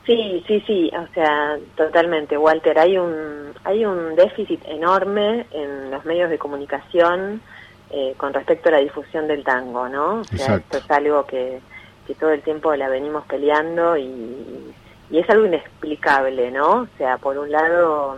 Sí, 0.05 0.43
sí, 0.45 0.61
sí, 0.67 0.91
o 0.93 1.13
sea, 1.13 1.57
totalmente, 1.75 2.37
Walter. 2.37 2.77
Hay 2.77 2.97
un 2.97 3.53
hay 3.63 3.85
un 3.85 4.15
déficit 4.15 4.61
enorme 4.67 5.47
en 5.51 5.89
los 5.89 6.05
medios 6.05 6.29
de 6.29 6.37
comunicación 6.37 7.41
eh, 7.89 8.13
con 8.17 8.33
respecto 8.33 8.69
a 8.69 8.73
la 8.73 8.77
difusión 8.79 9.27
del 9.27 9.43
tango, 9.43 9.89
¿no? 9.89 10.19
O 10.19 10.23
sea, 10.23 10.57
esto 10.57 10.77
es 10.77 10.91
algo 10.91 11.25
que, 11.25 11.59
que 12.05 12.13
todo 12.13 12.31
el 12.31 12.41
tiempo 12.41 12.75
la 12.75 12.89
venimos 12.89 13.25
peleando 13.25 13.97
y, 13.97 14.73
y 15.09 15.17
es 15.17 15.27
algo 15.29 15.47
inexplicable, 15.47 16.51
¿no? 16.51 16.81
O 16.81 16.87
sea, 16.97 17.17
por 17.17 17.37
un 17.39 17.51
lado 17.51 18.17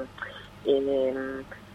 eh, 0.67 1.13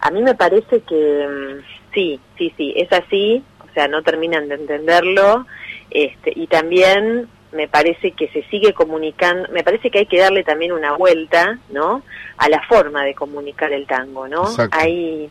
a 0.00 0.10
mí 0.10 0.22
me 0.22 0.34
parece 0.34 0.80
que 0.80 1.26
mm, 1.28 1.92
sí, 1.94 2.20
sí, 2.36 2.52
sí, 2.56 2.74
es 2.76 2.92
así, 2.92 3.42
o 3.68 3.72
sea, 3.72 3.88
no 3.88 4.02
terminan 4.02 4.48
de 4.48 4.56
entenderlo, 4.56 5.46
este, 5.90 6.32
y 6.34 6.46
también 6.46 7.28
me 7.52 7.68
parece 7.68 8.12
que 8.12 8.28
se 8.28 8.42
sigue 8.44 8.72
comunicando, 8.72 9.48
me 9.52 9.62
parece 9.62 9.90
que 9.90 10.00
hay 10.00 10.06
que 10.06 10.18
darle 10.18 10.42
también 10.42 10.72
una 10.72 10.96
vuelta, 10.96 11.58
¿no? 11.70 12.02
A 12.38 12.48
la 12.48 12.62
forma 12.66 13.04
de 13.04 13.14
comunicar 13.14 13.72
el 13.72 13.86
tango, 13.86 14.26
¿no? 14.26 14.44
Ahí 14.70 15.30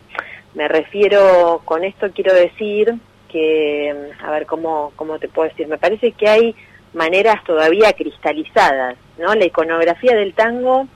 me 0.54 0.68
refiero, 0.68 1.62
con 1.64 1.84
esto 1.84 2.10
quiero 2.14 2.32
decir 2.34 2.94
que, 3.28 3.94
a 4.22 4.30
ver, 4.30 4.46
¿cómo, 4.46 4.92
¿cómo 4.96 5.18
te 5.18 5.28
puedo 5.28 5.48
decir? 5.48 5.66
Me 5.66 5.78
parece 5.78 6.12
que 6.12 6.28
hay 6.28 6.54
maneras 6.94 7.42
todavía 7.44 7.92
cristalizadas, 7.92 8.96
¿no? 9.18 9.34
La 9.34 9.46
iconografía 9.46 10.14
del 10.14 10.34
tango, 10.34 10.86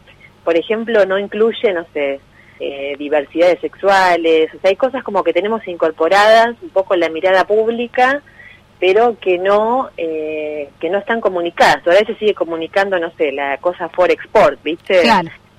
por 0.44 0.56
ejemplo, 0.56 1.06
no 1.06 1.18
incluye, 1.18 1.72
no 1.72 1.86
sé, 1.92 2.20
eh, 2.58 2.94
diversidades 2.98 3.60
sexuales, 3.60 4.48
o 4.54 4.60
sea, 4.60 4.70
hay 4.70 4.76
cosas 4.76 5.02
como 5.02 5.22
que 5.22 5.32
tenemos 5.32 5.66
incorporadas 5.68 6.54
un 6.62 6.70
poco 6.70 6.94
en 6.94 7.00
la 7.00 7.08
mirada 7.08 7.44
pública, 7.44 8.22
pero 8.80 9.18
que 9.18 9.38
no 9.38 9.90
eh, 9.96 10.70
que 10.80 10.90
no 10.90 10.98
están 10.98 11.20
comunicadas. 11.20 11.82
Todavía 11.82 12.06
se 12.06 12.16
sigue 12.16 12.34
comunicando, 12.34 12.98
no 12.98 13.10
sé, 13.16 13.32
la 13.32 13.58
cosa 13.58 13.88
for 13.88 14.10
export, 14.10 14.62
¿viste? 14.62 15.02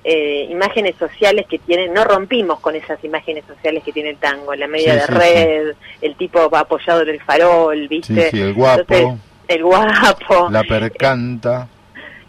Eh, 0.03 0.47
imágenes 0.49 0.95
sociales 0.95 1.45
que 1.49 1.59
tienen, 1.59 1.93
no 1.93 2.05
rompimos 2.05 2.59
con 2.61 2.75
esas 2.75 3.03
imágenes 3.03 3.43
sociales 3.45 3.83
que 3.83 3.91
tiene 3.91 4.11
el 4.11 4.17
tango, 4.17 4.55
la 4.55 4.67
media 4.67 4.95
de 4.95 5.07
red, 5.07 5.75
el 6.01 6.15
tipo 6.15 6.39
apoyado 6.55 7.01
en 7.01 7.09
el 7.09 7.21
farol, 7.21 7.87
¿viste? 7.89 8.29
el 8.29 8.53
guapo. 8.53 9.17
el 9.47 9.63
guapo. 9.63 10.49
La 10.49 10.63
percanta. 10.63 11.67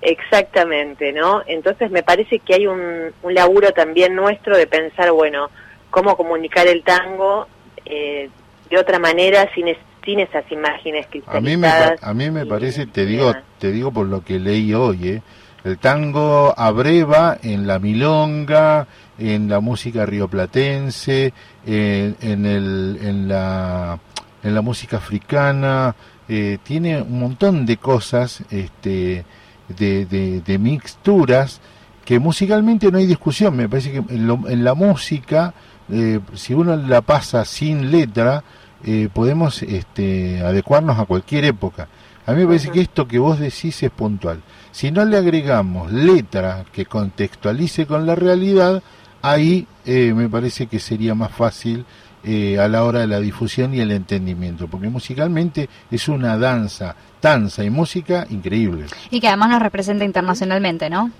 Exactamente, 0.00 1.12
¿no? 1.12 1.42
Entonces 1.46 1.90
me 1.90 2.02
parece 2.02 2.38
que 2.38 2.54
hay 2.54 2.66
un, 2.66 3.12
un 3.22 3.34
laburo 3.34 3.72
también 3.72 4.14
nuestro 4.14 4.56
de 4.56 4.66
pensar, 4.66 5.10
bueno, 5.10 5.50
cómo 5.90 6.16
comunicar 6.16 6.66
el 6.66 6.82
tango 6.84 7.48
eh, 7.84 8.30
de 8.70 8.78
otra 8.78 8.98
manera 8.98 9.48
sin, 9.54 9.66
sin 10.04 10.20
esas 10.20 10.50
imágenes 10.52 11.06
cristalizadas. 11.08 12.02
A 12.02 12.14
mí 12.14 12.20
me, 12.26 12.26
a 12.26 12.30
mí 12.30 12.40
me 12.40 12.46
parece, 12.46 12.86
te 12.86 13.06
digo, 13.06 13.34
te 13.58 13.72
digo 13.72 13.90
por 13.92 14.06
lo 14.06 14.22
que 14.22 14.38
leí 14.38 14.72
hoy, 14.74 15.08
¿eh? 15.08 15.22
el 15.64 15.78
tango 15.78 16.54
abreva 16.56 17.38
en 17.42 17.66
la 17.66 17.78
milonga, 17.78 18.86
en 19.18 19.48
la 19.48 19.60
música 19.60 20.06
rioplatense, 20.06 21.32
en, 21.66 22.16
en, 22.20 22.46
el, 22.46 22.98
en, 23.02 23.28
la, 23.28 23.98
en 24.42 24.54
la 24.54 24.62
música 24.62 24.98
africana, 24.98 25.94
eh, 26.28 26.58
tiene 26.62 27.02
un 27.02 27.18
montón 27.18 27.66
de 27.66 27.78
cosas, 27.78 28.44
este 28.50 29.24
de, 29.68 30.40
de, 30.44 30.58
mixturas 30.58 31.60
que 32.04 32.18
musicalmente 32.18 32.90
no 32.90 32.98
hay 32.98 33.06
discusión. 33.06 33.56
Me 33.56 33.68
parece 33.68 33.92
que 33.92 33.98
en, 33.98 34.64
la 34.64 34.74
música, 34.74 35.54
eh, 35.90 36.20
si 36.34 36.54
uno 36.54 36.76
la 36.76 37.02
pasa 37.02 37.44
sin 37.44 37.90
letra, 37.90 38.42
eh, 38.84 39.08
podemos 39.12 39.62
este, 39.62 40.40
adecuarnos 40.42 40.98
a 40.98 41.04
cualquier 41.04 41.44
época. 41.44 41.88
A 42.26 42.32
mí 42.32 42.40
me 42.40 42.46
parece 42.46 42.70
que 42.70 42.80
esto 42.80 43.08
que 43.08 43.18
vos 43.18 43.38
decís 43.38 43.82
es 43.82 43.90
puntual. 43.90 44.42
Si 44.70 44.90
no 44.90 45.04
le 45.04 45.16
agregamos 45.16 45.90
letra 45.90 46.64
que 46.72 46.84
contextualice 46.84 47.86
con 47.86 48.06
la 48.06 48.14
realidad, 48.14 48.82
ahí 49.22 49.66
eh, 49.86 50.12
me 50.14 50.28
parece 50.28 50.66
que 50.66 50.78
sería 50.78 51.14
más 51.14 51.32
fácil 51.32 51.86
a 52.24 52.68
la 52.68 52.84
hora 52.84 53.00
de 53.00 53.06
la 53.06 53.20
difusión 53.20 53.74
y 53.74 53.80
el 53.80 53.90
entendimiento, 53.90 54.68
porque 54.68 54.88
musicalmente 54.88 55.68
es 55.90 56.08
una 56.08 56.36
danza 56.36 56.96
danza 57.20 57.64
y 57.64 57.70
música 57.70 58.26
increíble. 58.30 58.86
Y 59.10 59.20
que 59.20 59.28
además 59.28 59.50
nos 59.50 59.62
representa 59.62 60.04
internacionalmente, 60.04 60.90
¿no? 60.90 61.10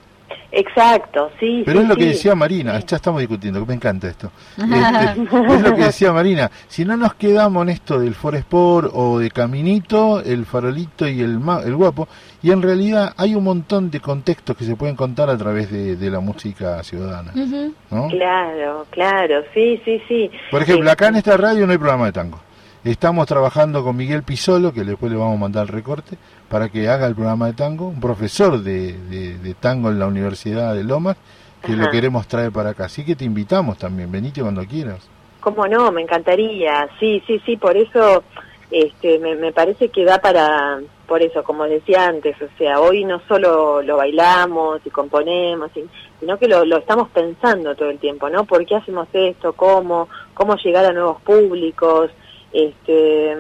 Exacto, 0.50 1.30
sí. 1.38 1.62
Pero 1.66 1.80
es 1.80 1.88
lo 1.88 1.97
que 1.97 2.06
decía 2.06 2.35
Marina, 2.35 2.78
ya 2.80 2.97
estamos 2.97 3.20
discutiendo, 3.20 3.64
me 3.66 3.75
encanta 3.75 4.08
esto. 4.08 4.30
Este, 4.68 5.54
es 5.54 5.62
lo 5.62 5.75
que 5.75 5.85
decía 5.85 6.12
Marina, 6.12 6.50
si 6.68 6.85
no 6.85 6.97
nos 6.97 7.14
quedamos 7.14 7.62
en 7.62 7.70
esto 7.70 7.99
del 7.99 8.14
Foresport 8.14 8.90
o 8.94 9.18
de 9.18 9.30
Caminito, 9.30 10.20
el 10.20 10.47
farolito 10.47 11.06
y 11.06 11.20
el, 11.20 11.40
el 11.64 11.75
guapo, 11.76 12.08
y 12.42 12.50
en 12.50 12.62
realidad 12.62 13.12
hay 13.16 13.35
un 13.35 13.44
montón 13.44 13.90
de 13.90 14.00
contextos 14.00 14.56
que 14.56 14.64
se 14.64 14.76
pueden 14.76 14.97
contar 14.97 15.28
a 15.30 15.37
través 15.37 15.70
de, 15.70 16.11
la 16.11 16.20
música 16.20 16.82
ciudadana. 16.82 17.32
Claro, 18.11 18.87
claro, 18.90 19.42
sí, 19.52 19.80
sí, 19.85 20.00
sí. 20.08 20.30
Por 20.50 20.62
ejemplo, 20.62 20.90
acá 20.90 21.08
en 21.08 21.16
esta 21.16 21.37
radio 21.37 21.66
no 21.66 21.73
hay 21.73 21.78
programa 21.78 22.06
de 22.06 22.12
tango. 22.12 22.40
Estamos 22.88 23.26
trabajando 23.26 23.85
con 23.85 23.99
Miguel 23.99 24.23
Pisolo, 24.23 24.73
que 24.73 24.83
después 24.83 25.12
le 25.12 25.18
vamos 25.18 25.37
a 25.37 25.40
mandar 25.40 25.66
el 25.66 25.68
recorte, 25.68 26.16
para 26.49 26.71
que 26.71 26.88
haga 26.88 27.07
el 27.07 27.14
programa 27.14 27.49
de 27.49 27.52
tango, 27.52 27.88
un 27.88 28.00
profesor 28.00 28.62
de, 28.62 28.95
de, 28.95 29.54
tango 29.61 29.90
en 29.90 29.99
la 29.99 30.07
Universidad 30.07 30.75
de 30.75 30.85
Lomas, 30.85 31.18
que 31.62 31.75
lo 31.75 31.90
queremos 31.90 32.26
traer 32.26 32.50
para 32.50 32.71
acá. 32.71 32.87
Así 32.87 33.04
que 33.04 33.14
te 33.14 33.26
invitamos 33.26 33.76
también, 33.76 34.11
venite 34.11 34.40
cuando 34.40 34.64
quieras. 34.64 35.07
¿Cómo 35.40 35.68
no? 35.68 35.92
Me 35.92 36.00
encantaría. 36.00 36.88
Sí, 36.99 37.23
sí, 37.26 37.38
sí, 37.45 37.59
por 37.59 37.76
eso 37.76 38.25
este, 38.71 39.18
me, 39.18 39.35
me 39.35 39.52
parece 39.52 39.90
que 39.90 40.07
da 40.07 40.16
para, 40.16 40.80
por 41.07 41.21
eso, 41.21 41.45
como 41.45 41.64
decía 41.64 42.07
antes, 42.07 42.40
o 42.40 42.49
sea, 42.57 42.80
hoy 42.80 43.04
no 43.04 43.21
solo 43.28 43.83
lo 43.83 43.99
bailamos 43.99 44.80
y 44.87 44.88
componemos, 44.88 45.71
sino 46.21 46.38
que 46.38 46.49
lo, 46.49 46.64
lo 46.64 46.78
estamos 46.78 47.11
pensando 47.11 47.75
todo 47.75 47.90
el 47.90 47.99
tiempo, 47.99 48.30
¿no? 48.30 48.45
¿Por 48.47 48.64
qué 48.64 48.76
hacemos 48.76 49.09
esto? 49.12 49.52
¿Cómo? 49.52 50.09
¿Cómo 50.33 50.57
llegar 50.57 50.87
a 50.87 50.92
nuevos 50.95 51.21
públicos? 51.21 52.11
Este, 52.52 53.37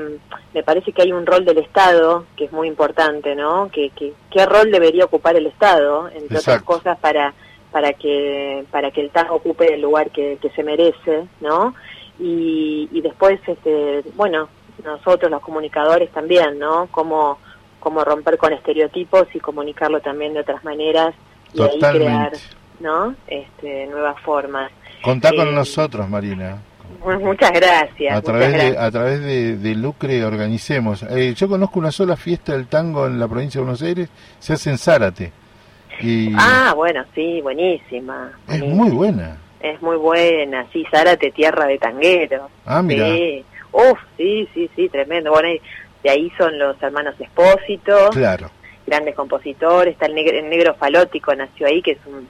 me 0.52 0.62
parece 0.62 0.92
que 0.92 1.02
hay 1.02 1.12
un 1.12 1.26
rol 1.26 1.44
del 1.44 1.58
Estado 1.58 2.26
que 2.36 2.44
es 2.44 2.52
muy 2.52 2.68
importante, 2.68 3.34
¿no? 3.34 3.70
Que, 3.70 3.90
¿Qué 3.90 4.46
rol 4.46 4.70
debería 4.70 5.04
ocupar 5.04 5.36
el 5.36 5.46
Estado, 5.46 6.08
entre 6.08 6.38
otras 6.38 6.62
cosas, 6.62 6.98
para, 6.98 7.32
para, 7.70 7.92
que, 7.94 8.64
para 8.70 8.90
que 8.90 9.00
el 9.00 9.10
tango 9.10 9.36
ocupe 9.36 9.74
el 9.74 9.80
lugar 9.80 10.10
que, 10.10 10.38
se 10.54 10.62
merece, 10.62 11.26
¿no? 11.40 11.74
Y, 12.18 12.88
y 12.92 13.00
después, 13.00 13.40
este, 13.46 14.02
bueno, 14.14 14.48
nosotros 14.84 15.30
los 15.30 15.40
comunicadores 15.40 16.10
también, 16.10 16.58
¿no? 16.58 16.88
Cómo, 16.90 17.38
cómo 17.80 18.04
romper 18.04 18.36
con 18.36 18.52
estereotipos 18.52 19.26
y 19.34 19.40
comunicarlo 19.40 20.00
también 20.00 20.34
de 20.34 20.40
otras 20.40 20.62
maneras 20.64 21.14
y 21.54 21.62
ahí 21.62 21.78
crear, 21.78 22.32
¿no? 22.80 23.14
Este, 23.26 23.86
nuevas 23.86 24.20
formas. 24.20 24.70
Contá 25.02 25.30
con 25.30 25.48
eh, 25.48 25.52
nosotros, 25.52 26.08
Marina 26.08 26.62
muchas 27.20 27.52
gracias. 27.52 28.16
A 28.16 28.22
través, 28.22 28.52
De, 28.52 28.78
a 28.78 28.90
través 28.90 29.20
de, 29.62 29.74
Lucre 29.74 30.24
organicemos. 30.24 31.02
Eh, 31.04 31.34
yo 31.36 31.48
conozco 31.48 31.78
una 31.78 31.90
sola 31.92 32.16
fiesta 32.16 32.52
del 32.52 32.66
tango 32.66 33.06
en 33.06 33.18
la 33.18 33.28
provincia 33.28 33.58
de 33.60 33.64
Buenos 33.64 33.82
Aires, 33.82 34.08
se 34.38 34.52
hace 34.54 34.70
en 34.70 34.78
Zárate. 34.78 35.32
Y 36.00 36.32
ah, 36.36 36.72
bueno, 36.76 37.04
sí, 37.14 37.40
buenísima, 37.42 38.30
Es 38.48 38.62
muy 38.64 38.90
buena. 38.90 39.36
es 39.60 39.82
muy 39.82 39.96
buena, 39.96 40.64
sí, 40.72 40.84
Zárate, 40.90 41.30
tierra 41.32 41.66
de 41.66 41.78
tanguero. 41.78 42.48
Ah, 42.64 42.82
mira. 42.82 43.06
Sí, 43.08 43.44
uf, 43.72 43.98
sí, 44.16 44.48
sí, 44.54 44.70
sí, 44.76 44.88
tremendo. 44.88 45.30
Bueno, 45.32 45.48
y 45.48 45.60
de 46.04 46.10
ahí 46.10 46.30
son 46.38 46.56
los 46.58 46.80
hermanos 46.82 47.14
Espósito, 47.20 48.10
Claro. 48.12 48.48
grandes 48.86 49.14
compositores, 49.16 49.94
está 49.94 50.06
el 50.06 50.14
negro, 50.14 50.38
el 50.38 50.48
negro 50.48 50.74
Falótico, 50.74 51.34
nació 51.34 51.66
ahí, 51.66 51.82
que 51.82 51.92
es 51.92 51.98
un 52.06 52.28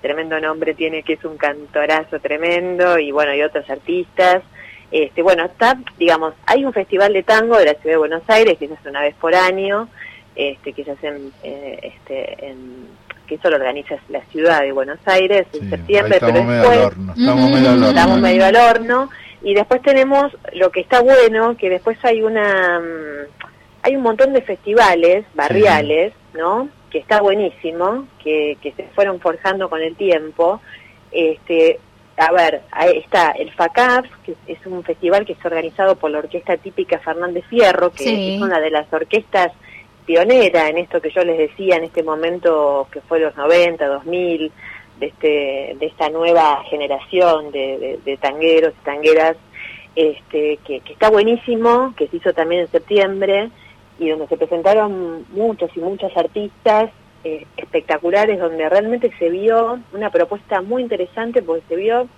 tremendo 0.00 0.40
nombre, 0.40 0.74
tiene 0.74 1.02
que 1.02 1.14
es 1.14 1.24
un 1.24 1.36
cantorazo 1.36 2.18
tremendo, 2.20 2.98
y 2.98 3.10
bueno, 3.12 3.34
y 3.34 3.42
otros 3.42 3.68
artistas. 3.70 4.42
Este, 4.90 5.22
bueno, 5.22 5.44
está, 5.44 5.78
digamos, 5.98 6.34
hay 6.46 6.64
un 6.64 6.72
festival 6.72 7.12
de 7.12 7.22
tango 7.22 7.56
de 7.58 7.66
la 7.66 7.74
ciudad 7.74 7.94
de 7.94 7.98
Buenos 7.98 8.22
Aires, 8.28 8.58
que 8.58 8.66
se 8.68 8.74
hace 8.74 8.88
una 8.88 9.02
vez 9.02 9.14
por 9.20 9.34
año, 9.34 9.88
este, 10.34 10.72
que 10.72 10.84
se 10.84 10.90
hace 10.92 11.06
en, 11.08 11.32
eh, 11.44 11.78
este, 11.82 12.46
en, 12.46 12.88
que 13.26 13.36
eso 13.36 13.48
lo 13.50 13.56
organiza 13.56 13.94
la 14.08 14.20
ciudad 14.26 14.62
de 14.62 14.72
Buenos 14.72 14.98
Aires 15.06 15.46
en 15.52 15.60
Sí, 15.60 15.64
ahí 15.64 15.70
septiembre, 15.70 16.16
pero 16.20 16.32
estamos 16.38 16.48
medio 16.48 16.62
al 16.62 16.70
después 16.70 16.86
horno. 16.86 17.12
Estamos 17.16 17.50
Mm, 17.50 17.52
medio 17.52 17.68
al 17.68 17.74
horno. 17.76 17.88
estamos 17.88 18.20
medio 18.20 18.44
al 18.44 18.56
horno 18.56 19.10
y 19.42 19.54
después 19.54 19.82
tenemos 19.82 20.36
lo 20.54 20.70
que 20.70 20.80
está 20.80 21.00
bueno 21.00 21.56
que 21.56 21.70
después 21.70 21.96
hay 22.04 22.22
una 22.22 22.80
mm, 22.80 23.26
hay 23.82 23.96
un 23.96 24.02
montón 24.02 24.32
de 24.32 24.42
festivales 24.42 25.24
barriales 25.34 26.12
no 26.34 26.68
que 26.90 26.98
está 26.98 27.20
buenísimo 27.20 28.06
que, 28.22 28.56
que 28.62 28.72
se 28.72 28.84
fueron 28.94 29.20
forjando 29.20 29.70
con 29.70 29.80
el 29.80 29.94
tiempo 29.96 30.60
este 31.12 31.78
a 32.16 32.32
ver 32.32 32.62
ahí 32.72 32.98
está 32.98 33.30
el 33.30 33.50
FACAF 33.52 34.06
que 34.24 34.34
es 34.46 34.58
un 34.66 34.82
festival 34.84 35.24
que 35.24 35.32
está 35.32 35.48
organizado 35.48 35.96
por 35.96 36.10
la 36.10 36.18
orquesta 36.18 36.56
típica 36.56 36.98
Fernández 36.98 37.44
Fierro 37.48 37.90
que 37.90 38.04
Sí. 38.04 38.34
es 38.36 38.42
una 38.42 38.60
de 38.60 38.70
las 38.70 38.92
orquestas 38.92 39.52
pionera 40.06 40.68
en 40.68 40.78
esto 40.78 41.00
que 41.00 41.10
yo 41.10 41.22
les 41.24 41.38
decía 41.38 41.76
en 41.76 41.84
este 41.84 42.02
momento 42.02 42.88
que 42.92 43.00
fue 43.02 43.20
los 43.20 43.36
90, 43.36 43.86
2000, 43.86 44.50
de, 44.98 45.06
este, 45.06 45.76
de 45.78 45.86
esta 45.86 46.08
nueva 46.10 46.62
generación 46.68 47.52
de, 47.52 47.78
de- 47.78 47.98
de 48.04 48.16
tangueros 48.16 48.74
y 48.80 48.84
tangueras, 48.84 49.36
este, 49.94 50.58
que, 50.66 50.80
que 50.80 50.92
está 50.92 51.10
buenísimo, 51.10 51.94
que 51.96 52.06
se 52.08 52.16
hizo 52.16 52.32
también 52.32 52.62
en 52.62 52.68
septiembre, 52.70 53.50
y 54.00 54.08
donde 54.08 54.26
se 54.26 54.36
presentaron 54.36 55.26
muchos 55.30 55.70
y 55.76 55.80
muchas 55.80 56.16
artistas 56.16 56.90
eh, 57.22 57.46
espectaculares, 57.56 58.40
donde 58.40 58.68
realmente 58.68 59.12
se 59.18 59.28
vio 59.28 59.78
una 59.92 60.10
propuesta 60.10 60.62
muy 60.62 60.82
interesante, 60.82 61.42
porque 61.42 61.62
se 61.68 61.76
vio 61.76 62.08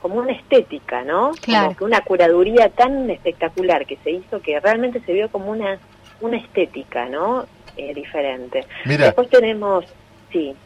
como 0.00 0.16
una 0.16 0.32
estética, 0.32 1.02
¿no? 1.04 1.32
Claro. 1.42 1.66
Como 1.66 1.76
que 1.76 1.84
una 1.84 2.00
curaduría 2.00 2.70
tan 2.70 3.10
espectacular 3.10 3.86
que 3.86 3.98
se 4.02 4.12
hizo 4.12 4.40
que 4.40 4.58
realmente 4.58 5.00
se 5.04 5.12
vio 5.12 5.28
como 5.30 5.50
una 5.50 5.78
una 6.20 6.38
estética, 6.38 7.06
¿no? 7.06 7.44
Eh, 7.76 7.92
diferente. 7.92 8.64
Mira, 8.86 9.04
Después 9.04 9.28
tenemos, 9.28 9.84
sí, 10.32 10.56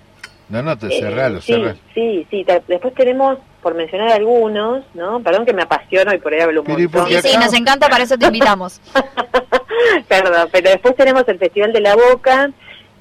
no, 0.50 0.62
no, 0.62 0.76
te 0.76 0.88
eh, 0.88 1.00
cerralo, 1.00 1.40
sí, 1.40 1.52
cerralo. 1.52 1.78
sí, 1.94 2.26
sí. 2.28 2.44
Después 2.66 2.92
tenemos, 2.94 3.38
por 3.62 3.74
mencionar 3.74 4.08
algunos, 4.10 4.84
¿no? 4.94 5.20
Perdón 5.20 5.46
que 5.46 5.52
me 5.52 5.62
apasiono 5.62 6.12
y 6.12 6.18
por 6.18 6.34
ahí 6.34 6.40
hablo 6.40 6.62
un 6.62 6.66
Pero 6.66 6.80
¿y 6.80 6.88
por 6.88 7.02
montón. 7.02 7.22
sí, 7.22 7.36
nos 7.38 7.54
encanta, 7.54 7.88
para 7.88 8.02
eso 8.04 8.18
te 8.18 8.26
invitamos. 8.26 8.80
Perdón, 10.08 10.48
pero 10.52 10.70
después 10.70 10.96
tenemos 10.96 11.26
el 11.28 11.38
Festival 11.38 11.72
de 11.72 11.80
la 11.80 11.94
Boca, 11.96 12.50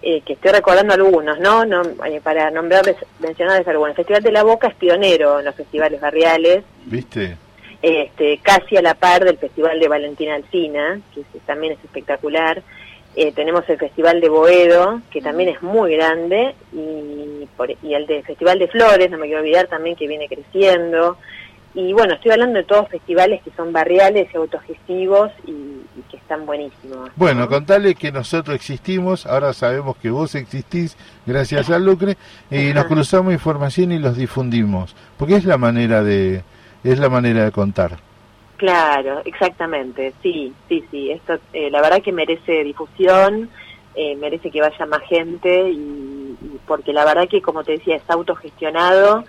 eh, 0.01 0.21
que 0.21 0.33
estoy 0.33 0.51
recordando 0.51 0.93
algunos, 0.93 1.39
¿no? 1.39 1.65
no 1.65 1.81
eh, 2.05 2.21
para 2.23 2.49
nombrarles, 2.51 2.95
mencionarles 3.19 3.67
algunos. 3.67 3.91
El 3.91 3.95
Festival 3.97 4.23
de 4.23 4.31
la 4.31 4.43
Boca 4.43 4.67
es 4.67 4.75
pionero 4.75 5.39
en 5.39 5.45
los 5.45 5.55
festivales 5.55 5.99
barriales, 5.99 6.63
¿Viste? 6.85 7.37
este, 7.81 8.39
casi 8.41 8.77
a 8.77 8.81
la 8.81 8.93
par 8.93 9.23
del 9.25 9.37
Festival 9.37 9.79
de 9.79 9.87
Valentina 9.87 10.35
Alcina, 10.35 10.99
que 11.13 11.21
es- 11.21 11.27
también 11.45 11.73
es 11.73 11.83
espectacular. 11.83 12.61
Eh, 13.15 13.31
tenemos 13.33 13.67
el 13.69 13.77
Festival 13.77 14.21
de 14.21 14.29
Boedo, 14.29 15.01
que 15.11 15.19
también 15.21 15.49
es 15.49 15.61
muy 15.61 15.95
grande, 15.95 16.53
y, 16.71 17.45
por- 17.57 17.71
y 17.71 17.93
el 17.93 18.05
de 18.05 18.21
Festival 18.23 18.59
de 18.59 18.67
Flores, 18.67 19.09
no 19.09 19.17
me 19.17 19.25
quiero 19.25 19.41
olvidar 19.41 19.67
también 19.67 19.95
que 19.95 20.07
viene 20.07 20.27
creciendo. 20.27 21.17
Y 21.79 21.93
bueno, 21.93 22.15
estoy 22.15 22.31
hablando 22.31 22.59
de 22.59 22.65
todos 22.65 22.89
festivales 22.89 23.41
que 23.41 23.51
son 23.51 23.71
barriales 23.71 24.27
y 24.33 24.37
autogestivos 24.37 25.31
y, 25.47 25.51
y 25.51 26.03
que 26.11 26.17
están 26.17 26.45
buenísimos. 26.45 27.09
Bueno, 27.15 27.41
¿no? 27.41 27.47
contale 27.47 27.95
que 27.95 28.11
nosotros 28.11 28.53
existimos, 28.53 29.25
ahora 29.25 29.53
sabemos 29.53 29.95
que 29.95 30.09
vos 30.09 30.35
existís 30.35 30.97
gracias 31.25 31.69
al 31.69 31.85
Lucre 31.85 32.17
y 32.51 32.73
nos 32.73 32.83
cruzamos 32.83 33.31
información 33.31 33.93
y 33.93 33.99
los 33.99 34.17
difundimos, 34.17 34.93
porque 35.17 35.37
es 35.37 35.45
la 35.45 35.57
manera 35.57 36.03
de 36.03 36.43
es 36.83 36.99
la 36.99 37.07
manera 37.07 37.45
de 37.45 37.51
contar. 37.53 37.97
Claro, 38.57 39.21
exactamente, 39.23 40.11
sí, 40.21 40.53
sí, 40.67 40.83
sí. 40.91 41.11
Esto, 41.11 41.39
eh, 41.53 41.69
la 41.71 41.81
verdad 41.81 42.01
que 42.01 42.11
merece 42.11 42.61
difusión, 42.65 43.49
eh, 43.95 44.17
merece 44.17 44.51
que 44.51 44.59
vaya 44.59 44.85
más 44.85 45.01
gente 45.03 45.69
y, 45.69 45.77
y 46.41 46.59
porque 46.67 46.91
la 46.91 47.05
verdad 47.05 47.29
que, 47.29 47.41
como 47.41 47.63
te 47.63 47.71
decía, 47.71 47.95
es 47.95 48.09
autogestionado 48.09 49.23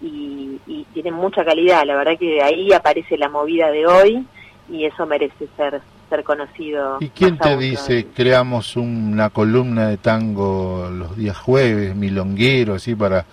y, 0.00 0.47
y 0.68 0.84
tiene 0.92 1.10
mucha 1.10 1.44
calidad. 1.44 1.84
La 1.84 1.96
verdad 1.96 2.18
que 2.18 2.42
ahí 2.42 2.72
aparece 2.72 3.16
la 3.16 3.28
movida 3.28 3.70
de 3.70 3.86
hoy 3.86 4.26
y 4.70 4.84
eso 4.84 5.06
merece 5.06 5.48
ser 5.56 5.80
ser 6.08 6.24
conocido. 6.24 6.98
¿Y 7.00 7.08
quién 7.08 7.36
te 7.36 7.50
aún 7.50 7.60
dice 7.60 8.02
todavía. 8.02 8.14
creamos 8.14 8.76
una 8.76 9.30
columna 9.30 9.88
de 9.88 9.98
tango 9.98 10.88
los 10.90 11.16
días 11.16 11.36
jueves, 11.36 11.94
milonguero, 11.94 12.74
así 12.74 12.94
para 12.94 13.26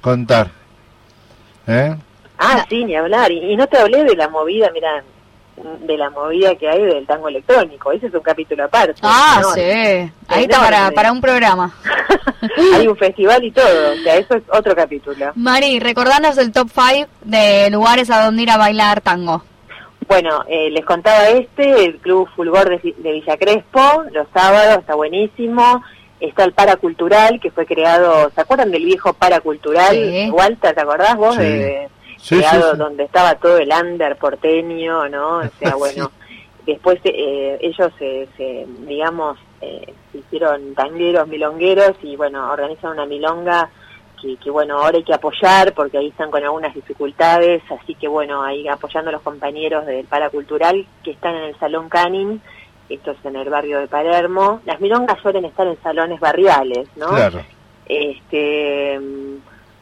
contar? 0.00 0.50
¿Eh? 1.66 1.96
Ah, 2.38 2.64
sí, 2.68 2.84
ni 2.84 2.94
hablar. 2.94 3.32
Y, 3.32 3.52
y 3.52 3.56
no 3.56 3.66
te 3.66 3.78
hablé 3.78 4.04
de 4.04 4.16
la 4.16 4.28
movida, 4.28 4.70
mira, 4.72 5.02
de 5.56 5.96
la 5.96 6.10
movida 6.10 6.54
que 6.54 6.68
hay 6.68 6.82
del 6.82 7.06
tango 7.06 7.28
electrónico. 7.28 7.92
Ese 7.92 8.06
es 8.06 8.14
un 8.14 8.20
capítulo 8.20 8.64
aparte. 8.64 9.00
Ah, 9.02 9.40
¿no? 9.42 9.50
sí. 9.52 9.60
Ahí 9.60 10.44
está 10.44 10.60
para, 10.60 10.90
para 10.92 11.12
un 11.12 11.20
programa. 11.20 11.74
hay 12.74 12.88
un 12.88 12.96
festival 12.96 13.44
y 13.44 13.50
todo, 13.50 13.92
o 13.92 14.02
sea, 14.02 14.16
eso 14.16 14.34
es 14.34 14.42
otro 14.52 14.74
capítulo. 14.74 15.32
Mari, 15.34 15.78
recordanos 15.80 16.38
el 16.38 16.52
top 16.52 16.68
5 16.72 17.08
de 17.24 17.70
lugares 17.70 18.10
a 18.10 18.24
donde 18.24 18.42
ir 18.42 18.50
a 18.50 18.56
bailar 18.56 19.00
tango. 19.00 19.42
Bueno, 20.08 20.44
eh, 20.48 20.70
les 20.70 20.84
contaba 20.84 21.28
este, 21.28 21.84
el 21.84 21.98
Club 21.98 22.28
Fulgor 22.34 22.68
de, 22.68 22.94
de 22.98 23.12
Villa 23.12 23.36
Crespo, 23.36 24.04
los 24.12 24.26
sábados, 24.34 24.78
está 24.78 24.94
buenísimo. 24.94 25.82
Está 26.18 26.44
el 26.44 26.52
Paracultural, 26.52 27.40
que 27.40 27.50
fue 27.50 27.64
creado, 27.64 28.30
¿se 28.34 28.40
acuerdan 28.42 28.70
del 28.70 28.84
viejo 28.84 29.14
Paracultural? 29.14 29.94
Sí. 29.94 30.30
Walter, 30.30 30.74
¿te 30.74 30.80
acordás 30.80 31.16
vos? 31.16 31.34
Sí. 31.36 31.42
De, 31.42 31.88
Sí, 32.20 32.38
creado 32.38 32.62
sí, 32.62 32.70
sí. 32.72 32.78
donde 32.78 33.04
estaba 33.04 33.34
todo 33.36 33.58
el 33.58 33.70
under 33.70 34.16
porteño, 34.16 35.08
¿no? 35.08 35.38
O 35.38 35.48
sea, 35.58 35.74
bueno, 35.74 36.10
después 36.66 37.00
eh, 37.04 37.58
ellos, 37.60 37.92
se, 37.98 38.28
se, 38.36 38.66
digamos, 38.86 39.38
eh, 39.60 39.94
se 40.12 40.18
hicieron 40.18 40.74
tangueros, 40.74 41.28
milongueros 41.28 41.92
y, 42.02 42.16
bueno, 42.16 42.50
organizan 42.50 42.92
una 42.92 43.06
milonga 43.06 43.70
que, 44.20 44.36
que, 44.36 44.50
bueno, 44.50 44.78
ahora 44.78 44.98
hay 44.98 45.04
que 45.04 45.14
apoyar 45.14 45.72
porque 45.72 45.98
ahí 45.98 46.08
están 46.08 46.30
con 46.30 46.42
algunas 46.42 46.74
dificultades, 46.74 47.62
así 47.70 47.94
que, 47.94 48.08
bueno, 48.08 48.42
ahí 48.42 48.68
apoyando 48.68 49.08
a 49.08 49.12
los 49.12 49.22
compañeros 49.22 49.86
del 49.86 50.06
Paracultural 50.06 50.86
que 51.02 51.12
están 51.12 51.34
en 51.36 51.44
el 51.44 51.58
Salón 51.58 51.88
Canin, 51.88 52.42
esto 52.90 53.12
es 53.12 53.24
en 53.24 53.36
el 53.36 53.48
barrio 53.48 53.78
de 53.78 53.86
Palermo. 53.86 54.60
Las 54.66 54.80
milongas 54.80 55.20
suelen 55.22 55.44
estar 55.44 55.66
en 55.66 55.80
salones 55.82 56.18
barriales, 56.18 56.88
¿no? 56.96 57.08
Claro. 57.08 57.40
Este, 57.86 58.98
mm, 58.98 59.36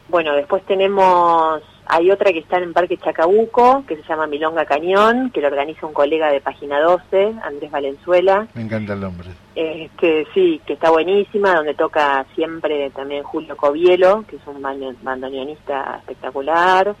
bueno, 0.09 0.33
después 0.35 0.63
tenemos, 0.65 1.61
hay 1.89 2.11
otra 2.11 2.31
que 2.31 2.39
está 2.39 2.57
en 2.57 2.71
Parque 2.71 2.97
Chacabuco, 2.97 3.83
que 3.87 3.95
se 3.97 4.03
llama 4.03 4.27
Milonga 4.27 4.65
Cañón, 4.65 5.31
que 5.31 5.41
lo 5.41 5.47
organiza 5.47 5.85
un 5.87 5.93
colega 5.93 6.31
de 6.31 6.39
Página 6.39 6.79
12, 6.79 7.33
Andrés 7.43 7.71
Valenzuela. 7.71 8.47
Me 8.53 8.61
encanta 8.61 8.93
el 8.93 8.99
nombre. 9.01 9.29
Este, 9.55 10.25
sí, 10.33 10.61
que 10.65 10.73
está 10.73 10.91
buenísima, 10.91 11.55
donde 11.55 11.73
toca 11.73 12.25
siempre 12.35 12.89
también 12.91 13.23
Julio 13.23 13.57
Covielo, 13.57 14.23
que 14.29 14.35
es 14.37 14.41
un 14.47 14.61
bando- 14.61 14.95
bandoneonista 15.01 15.97
espectacular. 15.99 16.95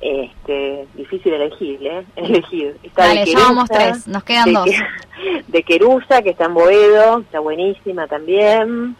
Este, 0.00 0.86
difícil 0.94 1.32
elegir, 1.32 1.78
¿eh? 1.86 2.04
Elegir. 2.16 2.76
Está 2.82 3.06
Dale, 3.06 3.20
de 3.20 3.24
Querusa, 3.26 3.64
tres, 3.70 4.06
nos 4.08 4.24
quedan 4.24 4.44
de, 4.44 4.52
dos. 4.52 4.64
que- 4.66 5.44
de 5.48 5.62
Querusa, 5.62 6.22
que 6.22 6.30
está 6.30 6.44
en 6.44 6.54
Boedo, 6.54 7.20
está 7.20 7.40
buenísima 7.40 8.06
también. 8.06 8.94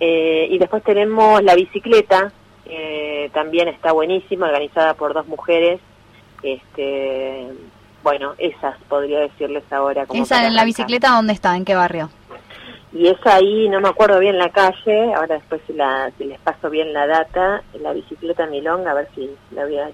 Eh, 0.00 0.48
y 0.50 0.58
después 0.58 0.82
tenemos 0.84 1.42
la 1.42 1.54
bicicleta, 1.54 2.30
eh, 2.66 3.30
también 3.32 3.68
está 3.68 3.92
buenísima, 3.92 4.46
organizada 4.46 4.94
por 4.94 5.14
dos 5.14 5.26
mujeres. 5.26 5.80
Este, 6.42 7.48
bueno, 8.02 8.34
esas 8.38 8.76
podría 8.88 9.20
decirles 9.20 9.64
ahora. 9.70 10.06
Como 10.06 10.22
Esa 10.22 10.46
en 10.46 10.54
la 10.54 10.64
bicicleta, 10.64 11.10
¿dónde 11.10 11.32
está? 11.32 11.56
¿En 11.56 11.64
qué 11.64 11.74
barrio? 11.74 12.10
Y 12.92 13.08
es 13.08 13.18
ahí, 13.26 13.68
no 13.68 13.80
me 13.80 13.88
acuerdo 13.88 14.20
bien 14.20 14.38
la 14.38 14.50
calle, 14.50 15.14
ahora 15.14 15.34
después 15.34 15.60
si, 15.66 15.72
la, 15.72 16.12
si 16.16 16.24
les 16.24 16.38
paso 16.38 16.70
bien 16.70 16.92
la 16.92 17.06
data, 17.08 17.62
la 17.80 17.92
bicicleta 17.92 18.46
Milonga, 18.46 18.92
a 18.92 18.94
ver 18.94 19.08
si 19.16 19.30
la 19.50 19.64
voy 19.64 19.78
a... 19.78 19.88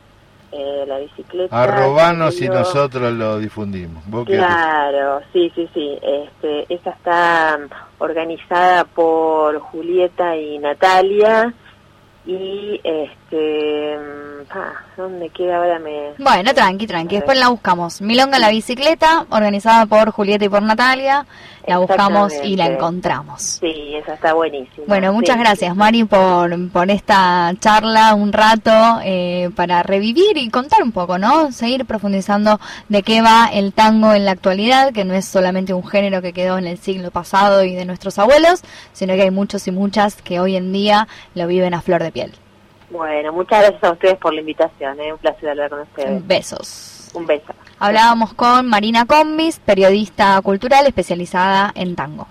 eh, 0.52 0.84
la 0.86 0.98
bicicleta... 0.98 1.62
Arrobanos 1.62 2.40
y 2.42 2.48
nosotros 2.48 3.12
lo 3.12 3.38
difundimos. 3.38 4.02
Vos 4.06 4.26
qué 4.26 4.36
haces? 4.36 4.46
Claro, 4.46 5.20
sí, 5.32 5.50
sí, 5.54 5.68
sí. 5.72 5.98
Este, 6.02 6.74
esa 6.74 6.90
está 6.90 7.58
mm, 7.58 8.02
organizada 8.02 8.84
por 8.84 9.58
Julieta 9.60 10.36
y 10.36 10.58
Natalia 10.58 11.54
y 12.24 12.80
este 13.30 13.36
que... 13.36 13.98
ah, 14.50 14.72
¿Dónde 14.96 15.28
queda 15.30 15.56
ahora? 15.58 15.78
Me... 15.78 16.12
Bueno, 16.18 16.52
tranqui, 16.52 16.86
tranqui. 16.86 17.16
Después 17.16 17.38
la 17.38 17.48
buscamos. 17.48 18.00
Milonga 18.02 18.36
en 18.36 18.42
la 18.42 18.50
bicicleta, 18.50 19.26
organizada 19.30 19.86
por 19.86 20.10
Julieta 20.10 20.44
y 20.44 20.48
por 20.48 20.62
Natalia. 20.62 21.26
La 21.66 21.78
buscamos 21.78 22.32
y 22.42 22.56
la 22.56 22.66
encontramos. 22.66 23.42
Sí, 23.60 23.94
esa 23.94 24.14
está 24.14 24.32
buenísima. 24.32 24.86
Bueno, 24.88 25.12
muchas 25.12 25.36
Sí. 25.36 25.40
gracias 25.42 25.76
Mari 25.76 26.04
por, 26.04 26.70
por 26.70 26.90
esta 26.90 27.52
charla, 27.60 28.14
un 28.14 28.32
rato 28.32 28.72
eh, 29.04 29.50
para 29.54 29.82
revivir 29.84 30.36
y 30.36 30.48
contar 30.50 30.82
un 30.82 30.90
poco, 30.90 31.18
¿no? 31.18 31.52
Seguir 31.52 31.84
profundizando 31.84 32.58
de 32.88 33.02
qué 33.02 33.22
va 33.22 33.48
el 33.52 33.72
tango 33.72 34.14
en 34.14 34.24
la 34.24 34.32
actualidad, 34.32 34.92
que 34.92 35.04
no 35.04 35.14
es 35.14 35.26
solamente 35.26 35.72
un 35.72 35.86
género 35.86 36.22
que 36.22 36.32
quedó 36.32 36.58
en 36.58 36.66
el 36.66 36.78
siglo 36.78 37.10
pasado 37.12 37.62
y 37.62 37.74
de 37.74 37.84
nuestros 37.84 38.18
abuelos, 38.18 38.62
sino 38.92 39.14
que 39.14 39.22
hay 39.22 39.30
muchos 39.30 39.68
y 39.68 39.70
muchas 39.70 40.16
que 40.22 40.40
hoy 40.40 40.56
en 40.56 40.72
día 40.72 41.06
lo 41.34 41.46
viven 41.46 41.74
a 41.74 41.82
flor 41.82 42.02
de 42.02 42.10
piel. 42.10 42.32
Bueno, 42.90 43.32
muchas 43.32 43.60
gracias 43.60 43.84
a 43.84 43.92
ustedes 43.92 44.18
por 44.18 44.34
la 44.34 44.40
invitación, 44.40 45.00
¿eh? 45.00 45.12
un 45.12 45.18
placer 45.18 45.48
hablar 45.48 45.70
con 45.70 45.80
ustedes. 45.80 46.26
Besos. 46.26 47.10
Un 47.14 47.26
beso. 47.26 47.52
Hablábamos 47.78 48.34
con 48.34 48.66
Marina 48.66 49.06
Combis, 49.06 49.58
periodista 49.58 50.40
cultural 50.42 50.86
especializada 50.86 51.72
en 51.74 51.96
tango. 51.96 52.26